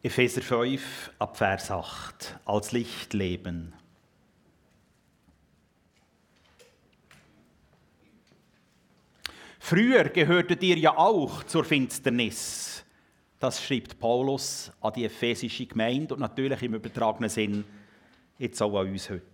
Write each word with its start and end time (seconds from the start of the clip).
Epheser 0.00 0.42
5 0.42 1.10
ab 1.18 1.36
Vers 1.36 1.72
8 1.72 2.38
als 2.44 2.70
Licht 2.70 3.14
leben. 3.14 3.72
Früher 9.58 10.04
gehörtet 10.04 10.62
ihr 10.62 10.78
ja 10.78 10.96
auch 10.96 11.42
zur 11.42 11.64
Finsternis. 11.64 12.84
Das 13.40 13.60
schreibt 13.60 13.98
Paulus 13.98 14.70
an 14.80 14.92
die 14.92 15.04
ephesische 15.04 15.66
Gemeinde 15.66 16.14
und 16.14 16.20
natürlich 16.20 16.62
im 16.62 16.74
übertragenen 16.74 17.28
Sinn 17.28 17.64
jetzt 18.38 18.62
auch 18.62 18.78
an 18.78 18.90
uns 18.90 19.10
heute. 19.10 19.24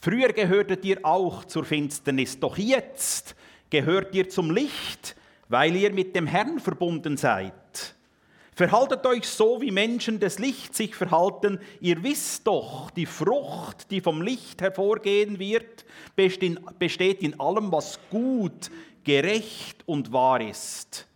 Früher 0.00 0.32
gehörtet 0.32 0.84
ihr 0.84 1.04
auch 1.04 1.44
zur 1.44 1.64
Finsternis, 1.64 2.38
doch 2.38 2.56
jetzt 2.56 3.34
gehört 3.68 4.14
ihr 4.14 4.28
zum 4.28 4.52
Licht, 4.52 5.16
weil 5.48 5.74
ihr 5.74 5.92
mit 5.92 6.14
dem 6.14 6.28
Herrn 6.28 6.60
verbunden 6.60 7.16
seid. 7.16 7.93
Verhaltet 8.54 9.04
euch 9.04 9.26
so, 9.26 9.60
wie 9.60 9.72
Menschen 9.72 10.20
des 10.20 10.38
Lichts 10.38 10.76
sich 10.76 10.94
verhalten. 10.94 11.58
Ihr 11.80 12.04
wisst 12.04 12.46
doch, 12.46 12.90
die 12.90 13.06
Frucht, 13.06 13.90
die 13.90 14.00
vom 14.00 14.22
Licht 14.22 14.62
hervorgehen 14.62 15.40
wird, 15.40 15.84
besteht 16.14 17.22
in 17.22 17.40
allem, 17.40 17.72
was 17.72 17.98
gut, 18.10 18.70
gerecht 19.02 19.82
und 19.86 20.12
wahr 20.12 20.40
ist. 20.40 21.08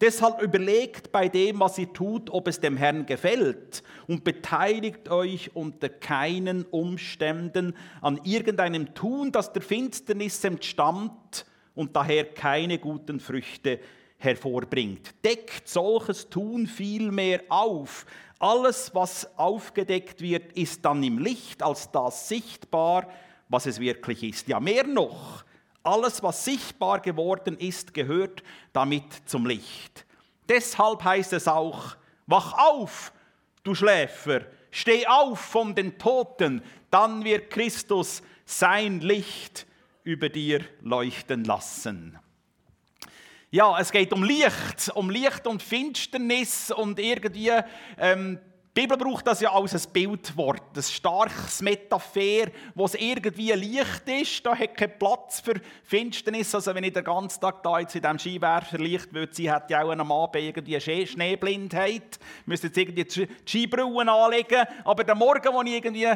Deshalb 0.00 0.40
überlegt 0.40 1.12
bei 1.12 1.28
dem, 1.28 1.60
was 1.60 1.76
ihr 1.76 1.92
tut, 1.92 2.30
ob 2.30 2.48
es 2.48 2.58
dem 2.58 2.78
Herrn 2.78 3.04
gefällt 3.04 3.82
und 4.06 4.24
beteiligt 4.24 5.10
euch 5.10 5.54
unter 5.54 5.90
keinen 5.90 6.64
Umständen 6.64 7.76
an 8.00 8.18
irgendeinem 8.24 8.94
Tun, 8.94 9.30
das 9.32 9.52
der 9.52 9.60
Finsternis 9.60 10.42
entstammt 10.42 11.44
und 11.74 11.94
daher 11.94 12.24
keine 12.24 12.78
guten 12.78 13.20
Früchte 13.20 13.80
hervorbringt. 14.20 15.14
Deckt 15.24 15.68
solches 15.68 16.28
Tun 16.28 16.66
vielmehr 16.66 17.42
auf. 17.48 18.06
Alles, 18.38 18.94
was 18.94 19.28
aufgedeckt 19.36 20.20
wird, 20.20 20.52
ist 20.52 20.84
dann 20.84 21.02
im 21.02 21.18
Licht 21.18 21.62
als 21.62 21.90
das 21.90 22.28
sichtbar, 22.28 23.08
was 23.48 23.66
es 23.66 23.80
wirklich 23.80 24.22
ist. 24.22 24.48
Ja, 24.48 24.60
mehr 24.60 24.86
noch. 24.86 25.44
Alles, 25.82 26.22
was 26.22 26.44
sichtbar 26.44 27.00
geworden 27.00 27.58
ist, 27.58 27.94
gehört 27.94 28.42
damit 28.72 29.04
zum 29.26 29.46
Licht. 29.46 30.06
Deshalb 30.48 31.02
heißt 31.04 31.32
es 31.32 31.48
auch, 31.48 31.96
wach 32.26 32.52
auf, 32.54 33.12
du 33.62 33.74
Schläfer, 33.74 34.42
steh 34.70 35.06
auf 35.06 35.38
von 35.38 35.74
den 35.74 35.98
Toten, 35.98 36.62
dann 36.90 37.24
wird 37.24 37.50
Christus 37.50 38.22
sein 38.44 39.00
Licht 39.00 39.66
über 40.02 40.28
dir 40.28 40.64
leuchten 40.80 41.44
lassen. 41.44 42.18
Ja, 43.52 43.80
es 43.80 43.90
geht 43.90 44.12
um 44.12 44.22
Licht, 44.22 44.92
um 44.94 45.10
Licht 45.10 45.44
und 45.44 45.60
Finsternis 45.60 46.70
und 46.70 47.00
irgendwie 47.00 47.50
ähm, 47.98 48.38
die 48.76 48.82
Bibel 48.82 48.96
braucht 48.96 49.26
das 49.26 49.40
ja 49.40 49.52
als 49.52 49.74
ein 49.74 49.92
Bildwort, 49.92 50.62
ein 50.76 50.82
starkes 50.84 51.60
Metapher, 51.60 52.52
wo 52.76 52.84
es 52.84 52.94
irgendwie 52.94 53.50
Licht 53.50 54.08
ist, 54.08 54.46
da 54.46 54.56
hat 54.56 54.76
keinen 54.76 54.96
Platz 54.96 55.40
für 55.40 55.54
Finsternis. 55.82 56.54
Also 56.54 56.72
wenn 56.76 56.84
ich 56.84 56.92
den 56.92 57.02
ganzen 57.02 57.40
Tag 57.40 57.64
da 57.64 57.80
jetzt 57.80 57.96
in 57.96 58.02
diesem 58.02 58.20
Skiwerferlicht 58.20 59.12
würde 59.12 59.34
sie 59.34 59.52
hätte 59.52 59.72
ja 59.72 59.82
auch 59.82 59.90
am 59.90 60.12
Abend 60.12 60.44
irgendwie 60.44 60.80
Schneeblindheit, 60.80 62.20
müsste 62.46 62.68
jetzt 62.68 62.78
irgendwie 62.78 63.02
die 63.02 63.28
Skibrillen 63.44 64.08
anlegen, 64.08 64.64
aber 64.84 65.02
der 65.02 65.16
Morgen, 65.16 65.52
wo 65.52 65.62
ich 65.62 65.72
irgendwie 65.72 66.06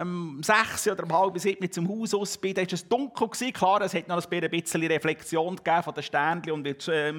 um 0.00 0.42
6 0.42 0.88
oder 0.88 1.04
um 1.04 1.12
halb 1.12 1.38
sieben 1.38 1.70
zum 1.70 1.88
Haus 1.88 2.14
aus 2.14 2.36
bin, 2.36 2.56
war 2.56 2.64
es 2.68 2.88
dunkel. 2.88 3.28
Klar, 3.52 3.80
es 3.82 3.94
hat 3.94 4.08
noch 4.08 4.20
ein 4.24 4.50
bisschen 4.50 4.82
Reflexion 4.82 5.56
von 5.56 5.94
den 5.94 6.02
Sternchen 6.02 6.52
und 6.52 6.66
jetzt, 6.66 6.88
äh, 6.88 7.12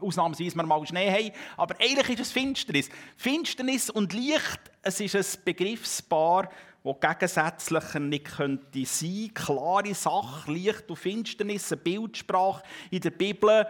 ausnahmsweise 0.00 0.56
wir 0.56 0.64
mal 0.64 0.84
Schnee 0.86 1.10
haben. 1.10 1.30
Aber 1.56 1.76
eigentlich 1.80 2.18
ist 2.18 2.26
es 2.26 2.32
Finsternis. 2.32 2.88
Finsternis 3.16 3.90
und 3.90 4.12
Licht, 4.12 4.60
es 4.82 5.00
ist 5.00 5.14
ein 5.14 5.44
Begriffspaar, 5.44 6.50
das 6.82 7.00
gegensätzlicher 7.00 8.00
nicht 8.00 8.36
könnte 8.36 8.84
sein. 8.84 9.30
Klare 9.32 9.94
Sache, 9.94 10.52
Licht 10.52 10.90
und 10.90 10.96
Finsternis, 10.96 11.72
eine 11.72 11.80
Bildsprache 11.80 12.62
in 12.90 13.00
der 13.00 13.10
Bibel. 13.10 13.66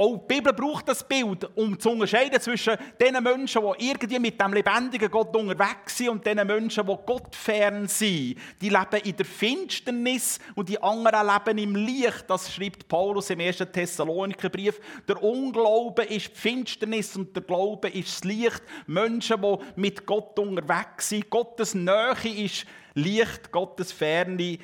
Auch 0.00 0.16
die 0.16 0.34
Bibel 0.34 0.54
braucht 0.54 0.88
das 0.88 1.06
Bild, 1.06 1.46
um 1.56 1.78
zu 1.78 1.90
unterscheiden 1.90 2.40
zwischen 2.40 2.74
den 2.98 3.22
Menschen, 3.22 3.60
die 3.60 3.88
irgendwie 3.88 4.18
mit 4.18 4.40
dem 4.40 4.54
lebendigen 4.54 5.10
Gott 5.10 5.36
unterwegs 5.36 5.98
sind 5.98 6.08
und 6.08 6.24
den 6.24 6.46
Menschen, 6.46 6.86
die 6.86 6.96
Gott 7.04 7.36
fern 7.36 7.86
sind. 7.86 8.38
Die 8.62 8.70
leben 8.70 9.04
in 9.04 9.16
der 9.16 9.26
Finsternis 9.26 10.38
und 10.54 10.70
die 10.70 10.82
anderen 10.82 11.26
leben 11.26 11.58
im 11.58 11.76
Licht. 11.76 12.24
Das 12.28 12.50
schreibt 12.50 12.88
Paulus 12.88 13.28
im 13.28 13.40
1. 13.40 13.58
Thessalonikerbrief. 13.58 14.80
Der 15.06 15.22
Unglaube 15.22 16.04
ist 16.04 16.30
die 16.30 16.34
Finsternis 16.34 17.14
und 17.16 17.36
der 17.36 17.42
Glaube 17.42 17.90
ist 17.90 18.14
das 18.14 18.24
Licht. 18.24 18.62
Menschen, 18.86 19.42
die 19.42 19.80
mit 19.82 20.06
Gott 20.06 20.38
unterwegs 20.38 21.10
sind. 21.10 21.28
Gottes 21.28 21.74
Nähe 21.74 22.14
ist 22.42 22.64
Licht, 22.94 23.52
Gottes 23.52 23.92
Ferne 23.92 24.58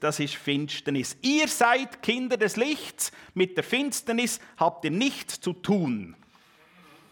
das 0.00 0.20
ist 0.20 0.36
Finsternis. 0.36 1.16
Ihr 1.22 1.48
seid 1.48 2.02
Kinder 2.02 2.36
des 2.36 2.56
Lichts, 2.56 3.12
mit 3.34 3.56
der 3.56 3.64
Finsternis 3.64 4.40
habt 4.56 4.84
ihr 4.84 4.90
nichts 4.90 5.40
zu 5.40 5.52
tun. 5.52 6.16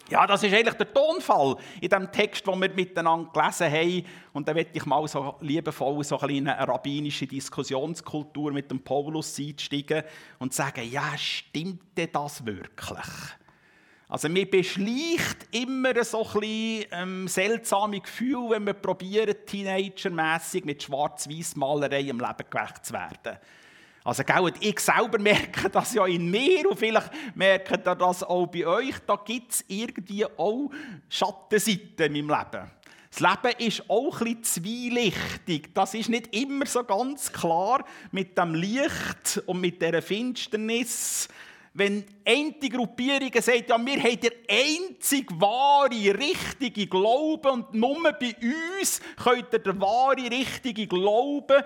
Ja, 0.08 0.24
das 0.24 0.44
ist 0.44 0.54
eigentlich 0.54 0.76
der 0.76 0.92
Tonfall 0.92 1.56
in 1.80 1.88
dem 1.88 2.12
Text, 2.12 2.46
den 2.46 2.60
wir 2.60 2.70
miteinander 2.70 3.28
gelesen 3.32 3.72
haben. 3.72 4.04
Und 4.32 4.46
da 4.46 4.54
werde 4.54 4.70
ich 4.72 4.86
mal 4.86 5.06
so 5.08 5.34
liebevoll 5.40 6.04
so 6.04 6.18
eine 6.20 6.28
kleine 6.28 6.68
rabbinische 6.68 7.26
Diskussionskultur 7.26 8.52
mit 8.52 8.70
dem 8.70 8.80
Paulus 8.80 9.36
einsteigen 9.38 10.04
und 10.38 10.54
sagen, 10.54 10.88
ja, 10.88 11.18
stimmt 11.18 11.96
denn 11.96 12.10
das 12.12 12.46
wirklich? 12.46 13.04
Also 14.08 14.28
mir 14.28 14.48
beschleicht 14.48 15.48
immer 15.50 16.04
so 16.04 16.24
ein 16.24 16.40
bisschen, 16.40 16.86
ähm, 16.92 17.28
seltsame 17.28 18.00
Gefühl, 18.00 18.50
wenn 18.50 18.66
wir 18.66 18.74
probieren, 18.74 19.34
teenagermässig 19.44 20.64
mit 20.64 20.84
Schwarz-Weiß-Malerei 20.84 22.02
im 22.02 22.20
Leben 22.20 22.44
gerecht 22.48 22.86
zu 22.86 22.92
werden. 22.92 23.38
Also 24.04 24.22
gell, 24.22 24.52
ich 24.60 24.78
selber 24.78 25.18
merke 25.20 25.68
das 25.68 25.92
ja 25.94 26.06
in 26.06 26.30
mir 26.30 26.70
und 26.70 26.78
vielleicht 26.78 27.10
merkt 27.34 27.84
ihr 27.84 27.94
das 27.96 28.22
auch 28.22 28.46
bei 28.46 28.64
euch. 28.64 28.94
Da 29.04 29.16
gibt 29.16 29.50
es 29.50 29.64
irgendwie 29.66 30.24
auch 30.24 30.70
Schattenseiten 31.08 32.14
in 32.14 32.26
meinem 32.26 32.38
Leben. 32.52 32.70
Das 33.10 33.20
Leben 33.20 33.58
ist 33.66 33.90
auch 33.90 34.20
ein 34.20 34.36
bisschen 34.36 34.44
zwielichtig. 34.44 35.74
Das 35.74 35.94
ist 35.94 36.10
nicht 36.10 36.36
immer 36.36 36.66
so 36.66 36.84
ganz 36.84 37.32
klar 37.32 37.84
mit 38.12 38.38
dem 38.38 38.54
Licht 38.54 39.42
und 39.46 39.60
mit 39.60 39.82
der 39.82 40.00
Finsternis 40.00 41.28
wenn 41.76 42.04
eine 42.24 42.70
Gruppierung 42.70 43.30
sagt, 43.34 43.68
ja, 43.68 43.78
wir 43.78 44.02
haben 44.02 44.20
den 44.20 44.30
einzig 44.48 45.28
wahre, 45.38 45.90
richtige 45.90 46.86
Glauben 46.86 47.50
und 47.50 47.74
nur 47.74 48.12
bei 48.18 48.34
uns 48.40 49.00
könnt 49.22 49.52
ihr 49.52 49.58
den 49.58 49.78
wahre, 49.78 50.30
richtige 50.30 50.86
Glauben 50.86 51.62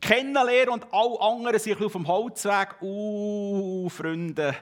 kennenlernen 0.00 0.74
und 0.74 0.86
alle 0.92 1.20
anderen 1.20 1.58
sind 1.58 1.82
auf 1.82 1.92
dem 1.92 2.06
Holzweg. 2.06 2.80
Uh, 2.80 3.88
Freunde, 3.88 4.54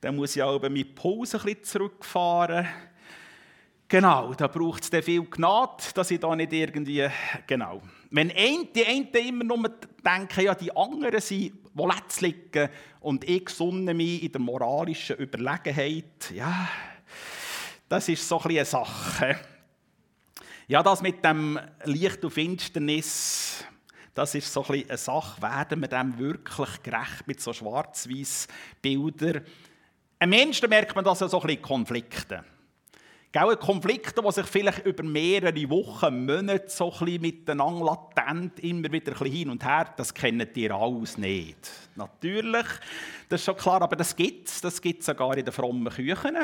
dann 0.00 0.14
muss 0.14 0.36
ich 0.36 0.42
auch 0.42 0.62
meine 0.62 0.84
Pause 0.84 1.38
ein 1.38 1.44
bisschen 1.44 1.64
zurückfahren. 1.64 2.68
Genau, 3.88 4.34
da 4.34 4.46
braucht 4.46 4.84
es 4.84 5.04
viel 5.04 5.24
Gnade, 5.24 5.82
dass 5.94 6.12
ich 6.12 6.20
da 6.20 6.34
nicht 6.34 6.52
irgendwie, 6.52 7.08
genau. 7.46 7.82
Wenn 8.10 8.28
die 8.28 8.86
einen 8.86 9.08
immer 9.08 9.44
nur 9.44 9.68
denken, 10.04 10.40
ja, 10.44 10.54
die 10.54 10.74
anderen 10.74 11.20
sind 11.20 11.63
wo 11.74 11.88
letzt 11.88 12.20
liegen 12.20 12.68
und 13.00 13.28
ich 13.28 13.48
sonne 13.50 13.92
mich 13.92 14.22
in 14.22 14.32
der 14.32 14.40
moralischen 14.40 15.16
Überlegenheit, 15.16 16.30
ja, 16.32 16.68
das 17.88 18.08
ist 18.08 18.26
so 18.26 18.40
ein 18.40 18.50
eine 18.50 18.64
Sache. 18.64 19.38
Ja, 20.66 20.82
das 20.82 21.02
mit 21.02 21.22
dem 21.24 21.58
Licht 21.84 22.24
und 22.24 22.30
Finsternis, 22.30 23.64
das 24.14 24.34
ist 24.34 24.52
so 24.52 24.64
ein 24.64 24.84
eine 24.88 24.96
Sache, 24.96 25.42
werden 25.42 25.80
wir 25.80 25.88
dem 25.88 26.18
wirklich 26.18 26.82
gerecht 26.82 27.26
mit 27.26 27.40
so 27.40 27.52
schwarz-weiß 27.52 28.48
Bildern? 28.80 29.44
Am 30.20 30.32
ehesten 30.32 30.70
merkt 30.70 30.94
man 30.94 31.04
das 31.04 31.20
ja 31.20 31.28
so 31.28 31.40
ein 31.40 31.46
bisschen 31.46 31.62
Konflikte. 31.62 32.44
Gell, 33.34 33.56
Konflikte, 33.56 34.22
die 34.22 34.30
sich 34.30 34.46
vielleicht 34.46 34.86
über 34.86 35.02
mehrere 35.02 35.68
Wochen, 35.68 36.24
Monate 36.24 36.68
so 36.68 36.84
ein 36.84 36.98
bisschen 37.00 37.20
miteinander 37.20 37.84
latent 37.84 38.60
immer 38.60 38.92
wieder 38.92 39.20
ein 39.20 39.26
hin 39.26 39.50
und 39.50 39.64
her, 39.64 39.92
das 39.96 40.14
kennt 40.14 40.56
ihr 40.56 40.72
alles 40.72 41.18
nicht. 41.18 41.68
Natürlich, 41.96 42.66
das 43.28 43.40
ist 43.40 43.44
schon 43.44 43.56
klar, 43.56 43.82
aber 43.82 43.96
das 43.96 44.14
gibt 44.14 44.46
es. 44.46 44.60
Das 44.60 44.80
gibt 44.80 45.00
es 45.00 45.06
sogar 45.06 45.36
in 45.36 45.44
den 45.44 45.52
frommen 45.52 45.92
Küchen. 45.92 46.36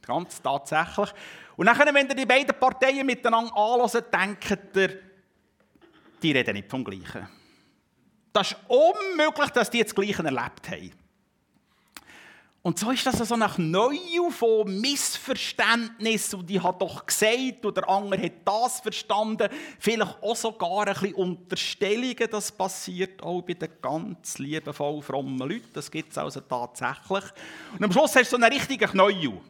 Ganz 0.00 0.40
tatsächlich. 0.40 1.10
Und 1.56 1.66
dann, 1.66 1.94
wenn 1.94 2.08
ihr 2.08 2.14
die 2.14 2.24
beiden 2.24 2.58
Parteien 2.58 3.04
miteinander 3.04 3.54
anhört, 3.54 4.14
denkt 4.14 4.76
ihr, 4.76 4.98
die 6.22 6.32
reden 6.32 6.54
nicht 6.54 6.70
vom 6.70 6.82
Gleichen. 6.84 7.28
Das 8.32 8.52
ist 8.52 8.56
unmöglich, 8.66 9.50
dass 9.50 9.68
die 9.68 9.82
das 9.82 9.94
Gleiche 9.94 10.24
erlebt 10.24 10.70
haben. 10.70 11.03
Und 12.66 12.78
so 12.78 12.90
ist 12.90 13.04
das 13.04 13.20
also 13.20 13.36
nach 13.36 13.58
Neuen 13.58 14.30
von 14.30 14.80
Missverständnis 14.80 16.32
und 16.32 16.50
ich 16.50 16.62
habe 16.62 16.78
doch 16.78 17.04
gesagt 17.04 17.62
oder 17.62 17.82
der 17.82 17.90
andere 17.90 18.22
hat 18.22 18.32
das 18.42 18.80
verstanden. 18.80 19.50
Vielleicht 19.78 20.16
auch 20.22 20.34
sogar 20.34 20.86
ein 20.86 20.94
bisschen 20.94 21.14
Unterstellungen, 21.14 22.26
das 22.30 22.50
passiert 22.50 23.22
auch 23.22 23.42
bei 23.42 23.52
den 23.52 23.68
ganz 23.82 24.38
liebevoll 24.38 25.02
frommen 25.02 25.36
Leuten. 25.40 25.68
Das 25.74 25.90
gibt 25.90 26.12
es 26.12 26.16
also 26.16 26.40
tatsächlich. 26.40 27.24
Und 27.76 27.84
am 27.84 27.92
Schluss 27.92 28.16
hast 28.16 28.32
du 28.32 28.36
so 28.38 28.42
einen 28.42 28.50
richtigen 28.50 28.88
Knäuel. 28.88 29.42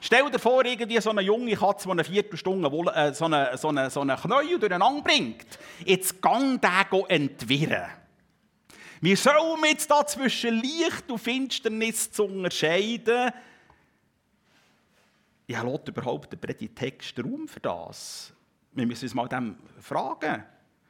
Stell 0.00 0.30
dir 0.30 0.38
vor, 0.38 0.64
irgendwie 0.64 1.00
so 1.00 1.10
eine 1.10 1.22
junge 1.22 1.56
Katze, 1.56 1.88
die 1.88 1.90
eine 1.90 2.04
Viertelstunde 2.04 2.68
äh, 2.94 3.12
so 3.12 3.24
einen 3.24 3.58
so 3.58 3.68
eine, 3.70 3.90
so 3.90 4.00
eine 4.02 4.14
Knäuel 4.14 4.60
durcheinander 4.60 5.02
bringt. 5.02 5.58
Jetzt 5.84 6.22
gang 6.22 6.62
den 6.62 7.04
entwirren. 7.08 7.99
Wie 9.02 9.16
soll 9.16 9.56
man 9.56 9.70
jetzt 9.70 9.90
da 9.90 10.06
zwischen 10.06 10.60
Licht 10.60 11.10
und 11.10 11.18
Finsternis 11.18 12.12
zu 12.12 12.24
unterscheiden? 12.24 13.32
Ja, 15.46 15.62
lässt 15.62 15.88
überhaupt 15.88 16.32
der 16.32 16.36
Predigtext 16.36 17.18
Raum 17.18 17.48
für 17.48 17.60
das? 17.60 18.32
Wir 18.72 18.86
müssen 18.86 19.06
uns 19.06 19.14
mal 19.14 19.26
dem 19.26 19.56
fragen. 19.80 20.44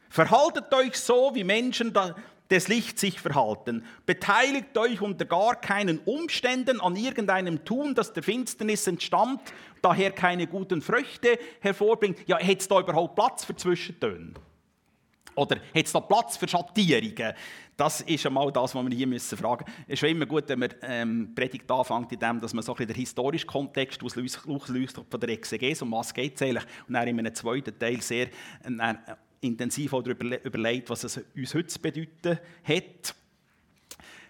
Verhaltet 0.09 0.75
euch 0.75 0.97
so, 0.97 1.31
wie 1.35 1.45
Menschen 1.45 1.95
des 2.51 2.67
Lichts 2.67 3.01
sich 3.01 3.21
verhalten. 3.21 3.85
Beteiligt 4.07 4.77
euch 4.77 5.01
unter 5.01 5.25
gar 5.25 5.55
keinen 5.61 6.01
Umständen 6.01 6.81
an 6.81 6.97
irgendeinem 6.97 7.65
Tun, 7.65 7.95
das 7.95 8.13
der 8.13 8.25
Finsternis 8.25 8.89
entstammt, 8.89 9.41
daher 9.83 10.11
keine 10.11 10.49
guten 10.49 10.83
Früchte 10.83 11.39
hervorbringt. 11.61 12.19
Ja, 12.27 12.39
hätte 12.39 12.61
es 12.61 12.69
da 12.69 12.81
überhaupt 12.81 13.15
Platz 13.15 13.45
für 13.45 13.55
Zwischentöne? 13.55 14.35
Oder 15.37 15.57
hat 15.57 15.87
es 15.87 15.93
da 15.93 16.01
Platz 16.01 16.37
für 16.37 16.49
Schattierungen? 16.49 17.35
Das 17.81 18.03
ist 18.03 18.27
einmal 18.27 18.53
das, 18.53 18.75
was 18.75 18.85
wir 18.85 18.95
hier 18.95 19.07
müssen 19.07 19.39
fragen 19.39 19.65
müssen. 19.67 19.85
Es 19.89 20.03
ist 20.03 20.11
immer 20.11 20.27
gut, 20.27 20.47
wenn 20.49 20.59
man 20.59 20.69
ähm, 20.83 21.33
Predigt 21.35 21.71
anfängt, 21.71 22.13
in 22.13 22.19
dem, 22.19 22.39
dass 22.39 22.53
man 22.53 22.63
so 22.63 22.77
ein 22.77 22.87
den 22.87 22.95
historischen 22.95 23.47
Kontext 23.47 24.03
auslöst 24.05 25.01
von 25.09 25.19
der 25.19 25.31
Exegese, 25.31 25.83
um 25.83 25.93
was 25.93 26.13
geht 26.13 26.35
es 26.35 26.43
eigentlich, 26.43 26.65
und 26.87 26.93
dann 26.93 27.09
in 27.09 27.19
einem 27.19 27.35
zweiten 27.35 27.79
Teil 27.79 28.03
sehr 28.03 28.27
äh, 28.27 28.95
intensiv 29.41 29.93
darüber 29.93 30.45
überlegt, 30.45 30.91
was 30.91 31.05
es 31.05 31.23
uns 31.35 31.55
heute 31.55 31.69
zu 31.69 31.81
bedeuten 31.81 32.39
hat. 32.65 33.15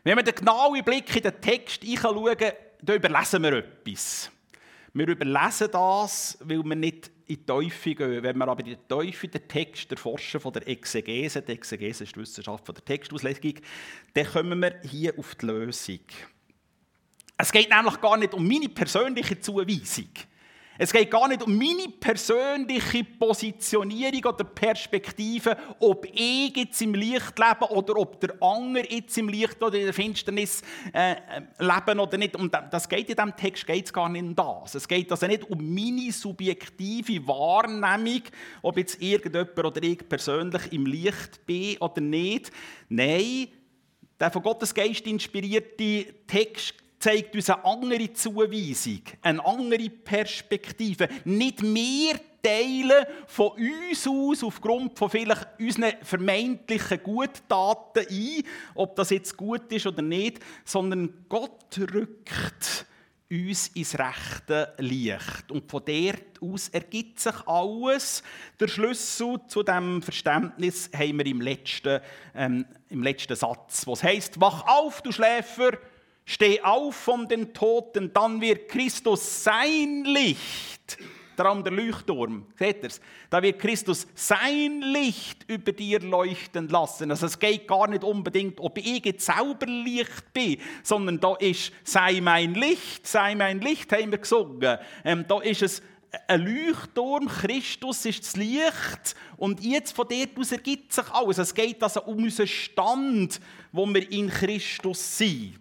Wenn 0.04 0.16
wir 0.16 0.22
den 0.22 0.34
genauen 0.36 0.84
Blick 0.84 1.16
in 1.16 1.22
den 1.22 1.40
Text 1.40 1.84
schauen, 1.84 2.36
dann 2.82 2.96
überlesen 2.96 3.42
wir 3.42 3.52
etwas. 3.54 4.30
Wir 4.94 5.08
überlesen 5.08 5.68
das, 5.72 6.38
weil 6.40 6.62
wir 6.62 6.76
nicht 6.76 7.10
in 7.30 7.36
die 7.36 7.46
Teufel 7.46 7.94
gehen. 7.94 8.22
Wenn 8.22 8.36
wir 8.36 8.48
aber 8.48 8.60
in 8.60 8.66
die 8.66 8.78
Teufel 8.88 9.30
den 9.30 9.46
Text 9.46 9.90
erforschen 9.90 10.40
von 10.40 10.52
der 10.52 10.66
Exegese, 10.66 11.42
die 11.42 11.52
Exegese 11.52 12.04
ist 12.04 12.16
die 12.16 12.20
Wissenschaft 12.20 12.66
von 12.66 12.74
der 12.74 12.84
Textauslegung, 12.84 13.54
dann 14.14 14.26
kommen 14.26 14.60
wir 14.60 14.80
hier 14.82 15.16
auf 15.16 15.34
die 15.36 15.46
Lösung. 15.46 16.00
Es 17.36 17.52
geht 17.52 17.70
nämlich 17.70 18.00
gar 18.00 18.16
nicht 18.16 18.34
um 18.34 18.46
meine 18.46 18.68
persönliche 18.68 19.40
Zuweisung. 19.40 20.10
Es 20.82 20.94
geht 20.94 21.10
gar 21.10 21.28
nicht 21.28 21.42
um 21.42 21.58
meine 21.58 21.90
persönliche 22.00 23.04
Positionierung 23.04 24.32
oder 24.32 24.44
Perspektive, 24.44 25.54
ob 25.78 26.06
ich 26.06 26.56
jetzt 26.56 26.80
im 26.80 26.94
Licht 26.94 27.38
lebe 27.38 27.70
oder 27.70 27.98
ob 27.98 28.18
der 28.18 28.42
andere 28.42 28.90
jetzt 28.90 29.18
im 29.18 29.28
Licht 29.28 29.62
oder 29.62 29.76
in 29.76 29.84
der 29.84 29.92
Finsternis 29.92 30.62
äh, 30.94 31.16
leben 31.58 32.00
oder 32.00 32.16
nicht. 32.16 32.34
Und 32.34 32.56
das 32.70 32.88
geht 32.88 33.10
in 33.10 33.14
diesem 33.14 33.36
Text 33.36 33.66
geht's 33.66 33.92
gar 33.92 34.08
nicht 34.08 34.22
um 34.22 34.34
das. 34.34 34.74
Es 34.74 34.88
geht 34.88 35.10
also 35.10 35.26
nicht 35.26 35.50
um 35.50 35.58
meine 35.58 36.10
subjektive 36.12 37.26
Wahrnehmung, 37.28 38.22
ob 38.62 38.78
jetzt 38.78 39.02
irgendjemand 39.02 39.58
oder 39.58 39.82
ich 39.82 40.08
persönlich 40.08 40.72
im 40.72 40.86
Licht 40.86 41.44
bin 41.44 41.76
oder 41.76 42.00
nicht. 42.00 42.50
Nein, 42.88 43.48
der 44.18 44.30
von 44.30 44.42
Gottes 44.42 44.72
Geist 44.72 45.06
inspirierte 45.06 46.06
Text 46.26 46.74
zeigt 47.00 47.34
uns 47.34 47.50
eine 47.50 47.64
andere 47.64 48.12
Zuweisung, 48.12 49.00
eine 49.22 49.44
andere 49.44 49.88
Perspektive. 49.88 51.08
Nicht 51.24 51.62
mehr 51.62 52.20
teilen 52.42 53.06
von 53.26 53.52
uns 53.52 54.06
aus 54.06 54.44
aufgrund 54.44 54.98
von 54.98 55.10
vielleicht 55.10 55.48
unseren 55.58 55.92
vermeintlichen 56.02 57.02
Guttaten 57.02 58.06
ein, 58.08 58.44
ob 58.74 58.94
das 58.96 59.10
jetzt 59.10 59.36
gut 59.36 59.72
ist 59.72 59.86
oder 59.86 60.02
nicht, 60.02 60.40
sondern 60.64 61.24
Gott 61.28 61.78
rückt 61.78 62.86
uns 63.30 63.68
ins 63.68 63.98
rechte 63.98 64.74
Licht. 64.78 65.50
Und 65.50 65.70
von 65.70 65.82
dort 65.84 66.42
aus 66.42 66.68
ergibt 66.68 67.20
sich 67.20 67.34
alles. 67.46 68.22
Der 68.58 68.68
Schlüssel 68.68 69.40
zu 69.46 69.62
diesem 69.62 70.02
Verständnis 70.02 70.90
haben 70.94 71.18
wir 71.18 71.26
im 71.26 71.40
letzten, 71.40 72.00
ähm, 72.34 72.66
im 72.88 73.02
letzten 73.02 73.36
Satz, 73.36 73.86
was 73.86 74.02
heißt: 74.02 74.40
Wach 74.40 74.66
auf, 74.66 75.00
du 75.02 75.12
Schläfer! 75.12 75.78
Steh 76.30 76.60
auf 76.62 76.94
von 76.94 77.26
den 77.26 77.52
Toten, 77.52 78.12
dann 78.12 78.40
wird 78.40 78.68
Christus 78.68 79.42
sein 79.42 80.04
Licht. 80.04 80.96
Darum 81.34 81.64
der 81.64 81.72
Leuchtturm, 81.72 82.46
seht 82.56 82.84
ihr 82.84 82.90
Da 83.30 83.42
wird 83.42 83.58
Christus 83.58 84.06
sein 84.14 84.80
Licht 84.80 85.44
über 85.48 85.72
dir 85.72 85.98
leuchten 85.98 86.68
lassen. 86.68 87.10
Also 87.10 87.26
es 87.26 87.36
geht 87.36 87.66
gar 87.66 87.88
nicht 87.88 88.04
unbedingt, 88.04 88.60
ob 88.60 88.78
ich 88.78 89.04
jetzt 89.04 89.26
selber 89.26 89.66
Licht 89.66 90.32
bin, 90.32 90.58
sondern 90.84 91.18
da 91.18 91.34
ist, 91.34 91.72
sei 91.82 92.20
mein 92.20 92.54
Licht, 92.54 93.08
sei 93.08 93.34
mein 93.34 93.60
Licht, 93.60 93.92
haben 93.92 94.12
wir 94.12 94.18
gesungen. 94.18 94.78
Ähm, 95.04 95.24
da 95.26 95.40
ist 95.40 95.62
es 95.62 95.82
ein 96.28 96.42
Leuchtturm, 96.44 97.26
Christus 97.26 98.04
ist 98.04 98.24
das 98.24 98.36
Licht 98.36 99.16
und 99.36 99.64
jetzt 99.64 99.96
von 99.96 100.06
dort 100.08 100.38
aus 100.38 100.52
ergibt 100.52 100.92
sich 100.92 101.10
alles. 101.10 101.38
Es 101.38 101.52
geht 101.52 101.82
also 101.82 102.02
um 102.02 102.22
unseren 102.22 102.46
Stand, 102.46 103.40
wo 103.72 103.84
wir 103.86 104.12
in 104.12 104.28
Christus 104.28 105.18
sind. 105.18 105.59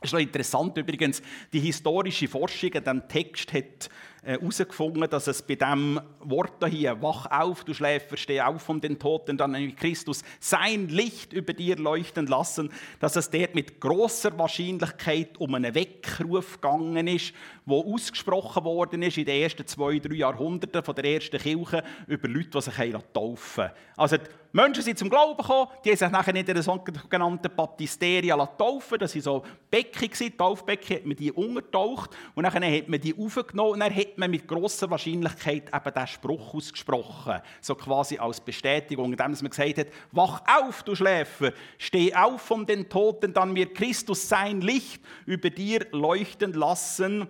Es 0.00 0.10
ist 0.10 0.12
noch 0.12 0.20
interessant 0.20 0.76
übrigens, 0.76 1.22
die 1.52 1.60
historische 1.60 2.28
Forschung 2.28 2.72
an 2.74 2.84
diesem 2.84 3.08
Text 3.08 3.52
hat 3.54 3.88
herausgefunden, 4.26 5.04
äh, 5.04 5.08
dass 5.08 5.26
es 5.26 5.40
bei 5.40 5.54
diesem 5.54 6.00
Wort 6.20 6.64
hier, 6.68 7.00
wach 7.00 7.26
auf, 7.30 7.64
du 7.64 7.72
Schläfer, 7.72 8.16
steh 8.16 8.40
auf 8.40 8.62
von 8.62 8.80
den 8.80 8.98
Toten, 8.98 9.38
dann 9.38 9.54
in 9.54 9.74
Christus 9.74 10.22
sein 10.40 10.88
Licht 10.88 11.32
über 11.32 11.52
dir 11.52 11.76
leuchten 11.76 12.26
lassen, 12.26 12.70
dass 13.00 13.16
es 13.16 13.30
dort 13.30 13.54
mit 13.54 13.80
großer 13.80 14.36
Wahrscheinlichkeit 14.38 15.38
um 15.38 15.54
einen 15.54 15.74
Weckruf 15.74 16.60
gegangen 16.60 17.06
ist, 17.06 17.32
wo 17.64 17.94
ausgesprochen 17.94 18.64
worden 18.64 19.02
ist 19.02 19.16
in 19.16 19.24
den 19.24 19.42
ersten 19.42 19.66
zwei, 19.66 19.98
drei 19.98 20.16
Jahrhunderten 20.16 20.82
von 20.82 20.94
der 20.94 21.04
ersten 21.04 21.38
Kirche 21.38 21.84
über 22.06 22.28
Leute, 22.28 22.50
die 22.50 22.60
sich 22.60 22.74
taufen 22.74 23.64
lassen. 23.64 23.70
Also 23.96 24.16
Menschen 24.56 24.82
sind 24.82 24.98
zum 24.98 25.10
Glauben 25.10 25.36
gekommen, 25.36 25.68
die 25.84 25.90
haben 25.90 25.98
sich 25.98 26.10
nachher 26.10 26.34
in 26.34 26.46
der 26.46 26.62
sogenannten 26.62 27.54
Baptisteria 27.54 28.34
taufen 28.46 28.98
Das 28.98 29.14
waren 29.14 29.20
so 29.20 29.42
Becken, 29.70 30.34
Taufbecken, 30.34 30.96
hat 30.96 31.04
man 31.04 31.14
die 31.14 31.30
untertaucht 31.30 32.16
und 32.34 32.44
dann 32.44 32.54
hat 32.54 32.88
man 32.88 32.98
die 32.98 33.14
aufgenommen 33.14 33.72
und 33.72 33.80
dann 33.80 33.94
hat 33.94 34.16
man 34.16 34.30
mit 34.30 34.48
grosser 34.48 34.88
Wahrscheinlichkeit 34.88 35.64
eben 35.68 35.94
diesen 35.94 36.06
Spruch 36.06 36.54
ausgesprochen. 36.54 37.42
So 37.60 37.74
quasi 37.74 38.16
als 38.16 38.40
Bestätigung, 38.40 39.12
indem 39.12 39.32
man 39.32 39.50
gesagt 39.50 39.76
hat, 39.76 39.88
wach 40.12 40.40
auf, 40.46 40.82
du 40.84 40.94
Schläfer, 40.94 41.52
steh 41.76 42.14
auf 42.14 42.40
von 42.40 42.64
den 42.64 42.88
Toten, 42.88 43.34
dann 43.34 43.54
wird 43.54 43.74
Christus 43.74 44.26
sein 44.26 44.62
Licht 44.62 45.02
über 45.26 45.50
dir 45.50 45.86
leuchten 45.90 46.54
lassen 46.54 47.28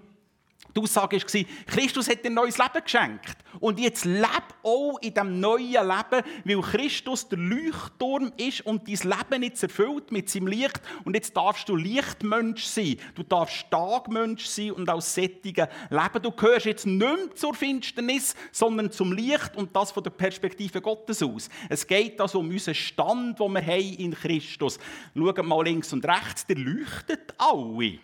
die 0.77 0.83
Aussage 0.83 1.17
war, 1.17 1.45
Christus 1.67 2.09
hat 2.09 2.23
dir 2.23 2.29
ein 2.29 2.35
neues 2.35 2.59
Leben 2.59 2.85
geschenkt. 2.85 3.37
Und 3.61 3.81
jetzt 3.81 4.05
lebe 4.05 4.27
auch 4.67 4.99
in 5.01 5.15
diesem 5.15 5.41
neuen 5.41 5.71
Leben, 5.71 6.25
weil 6.45 6.61
Christus 6.61 7.29
der 7.29 7.39
Leuchtturm 7.39 8.33
ist 8.37 8.67
und 8.67 8.89
dein 8.89 9.11
Leben 9.11 9.43
jetzt 9.45 9.63
erfüllt 9.63 10.11
mit 10.11 10.29
seinem 10.29 10.49
Licht. 10.49 10.81
Und 11.05 11.15
jetzt 11.15 11.37
darfst 11.37 11.69
du 11.69 11.77
Lichtmensch 11.77 12.65
sein. 12.65 12.97
Du 13.15 13.23
darfst 13.23 13.71
Tagmensch 13.71 14.47
sein 14.47 14.73
und 14.73 14.89
als 14.91 15.15
Sättige 15.15 15.69
leben. 15.89 16.23
Du 16.23 16.33
gehörst 16.33 16.67
jetzt 16.67 16.87
nicht 16.87 16.99
mehr 16.99 17.35
zur 17.35 17.55
Finsternis, 17.55 18.35
sondern 18.51 18.91
zum 18.91 19.13
Licht 19.13 19.57
und 19.57 19.75
das 19.75 19.93
von 19.93 20.03
der 20.03 20.11
Perspektive 20.11 20.81
Gottes 20.81 21.23
aus. 21.23 21.49
Es 21.69 21.87
geht 21.87 22.21
also 22.21 22.41
um 22.41 22.49
unseren 22.49 22.75
Stand, 22.75 23.39
den 23.39 23.53
wir 23.53 23.65
haben 23.65 23.95
in 23.99 24.15
Christus. 24.15 24.79
Schaut 25.17 25.45
mal 25.45 25.65
links 25.65 25.93
und 25.93 26.05
rechts, 26.05 26.45
der 26.47 26.57
leuchtet 26.57 27.35
alle. 27.39 27.99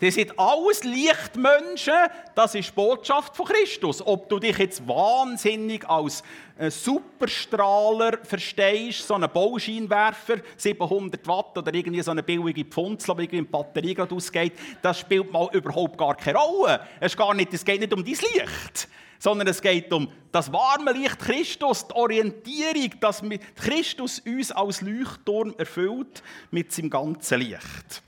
Die 0.00 0.10
sind 0.10 0.38
alles 0.38 0.84
Lichtmenschen. 0.84 1.94
Das 2.34 2.54
ist 2.54 2.74
Botschaft 2.74 3.36
von 3.36 3.46
Christus. 3.46 4.04
Ob 4.06 4.28
du 4.28 4.38
dich 4.38 4.56
jetzt 4.58 4.86
wahnsinnig 4.86 5.88
als 5.88 6.22
Superstrahler 6.68 8.18
verstehst, 8.22 9.06
so 9.06 9.14
einen 9.14 9.30
Bauscheinwerfer, 9.30 10.36
700 10.56 11.26
Watt 11.26 11.56
oder 11.58 11.72
irgendwie 11.72 12.02
so 12.02 12.10
eine 12.10 12.22
billige 12.22 12.64
Pfunzel, 12.64 13.14
die 13.16 13.36
in 13.36 13.44
die 13.44 13.50
Batterie 13.50 13.94
gerade 13.94 14.14
ausgeht, 14.14 14.54
das 14.82 15.00
spielt 15.00 15.32
mal 15.32 15.48
überhaupt 15.52 15.96
gar 15.96 16.16
keine 16.16 16.38
Rolle. 16.38 16.80
Es, 17.00 17.16
gar 17.16 17.34
nicht, 17.34 17.54
es 17.54 17.64
geht 17.64 17.80
nicht 17.80 17.92
um 17.92 18.04
dein 18.04 18.14
Licht, 18.14 18.88
sondern 19.20 19.46
es 19.46 19.62
geht 19.62 19.92
um 19.92 20.10
das 20.32 20.52
warme 20.52 20.92
Licht 20.92 21.18
Christus, 21.20 21.86
die 21.86 21.94
Orientierung, 21.94 22.90
dass 23.00 23.22
Christus 23.56 24.20
uns 24.20 24.50
als 24.50 24.80
Leuchtturm 24.80 25.54
erfüllt 25.58 26.22
mit 26.50 26.72
seinem 26.72 26.90
ganzen 26.90 27.40
Licht. 27.40 28.02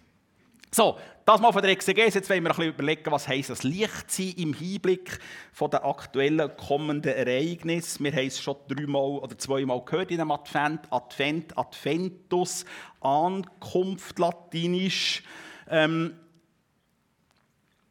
So, 0.73 0.97
das 1.31 1.41
mal 1.41 1.53
von 1.53 1.63
der 1.63 1.71
Exegese. 1.71 2.19
Jetzt 2.19 2.29
wollen 2.29 2.43
wir 2.43 2.51
ein 2.51 2.57
bisschen 2.57 2.75
überlegen, 2.75 3.13
was 3.13 3.29
heisst 3.29 3.51
das 3.51 3.63
Licht 3.63 4.11
sein 4.11 4.35
im 4.37 4.53
Hinblick 4.53 5.21
von 5.53 5.71
den 5.71 5.79
aktuellen 5.79 6.51
kommenden 6.57 7.15
Ereignissen. 7.15 8.03
Wir 8.03 8.13
haben 8.13 8.27
es 8.27 8.41
schon 8.41 8.57
dreimal 8.67 9.21
oder 9.21 9.39
zweimal 9.39 9.85
gehört 9.85 10.11
in 10.11 10.19
dem 10.19 10.33
Advent. 10.33 10.81
Advent, 10.91 11.57
Adventus, 11.57 12.65
Ankunft, 13.01 14.19
latinisch. 14.19 15.23
Ähm, 15.69 16.17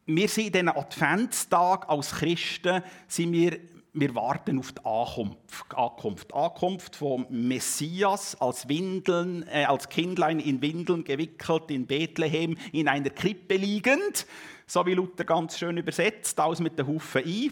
wir 0.05 0.27
sind 0.27 0.47
in 0.47 0.51
diesen 0.51 0.69
Adventstag 0.69 1.87
als 1.87 2.11
Christen 2.11 2.83
sind 3.07 3.31
wir 3.31 3.57
wir 3.93 4.15
warten 4.15 4.59
auf 4.59 4.71
die 4.71 4.85
Ankunft. 4.85 5.75
Ankunft, 5.75 6.33
Ankunft 6.33 6.95
vom 6.95 7.25
Messias 7.29 8.39
als 8.39 8.69
Windeln, 8.69 9.47
äh, 9.47 9.65
als 9.65 9.89
Kindlein 9.89 10.39
in 10.39 10.61
Windeln 10.61 11.03
gewickelt 11.03 11.71
in 11.71 11.87
Bethlehem 11.87 12.57
in 12.71 12.87
einer 12.87 13.09
Krippe 13.09 13.55
liegend, 13.55 14.25
so 14.67 14.85
wie 14.85 14.93
Luther 14.93 15.23
ganz 15.23 15.57
schön 15.57 15.77
übersetzt, 15.77 16.39
alles 16.39 16.59
mit 16.59 16.77
den 16.77 16.87
Hufen 16.87 17.23
ein. 17.25 17.51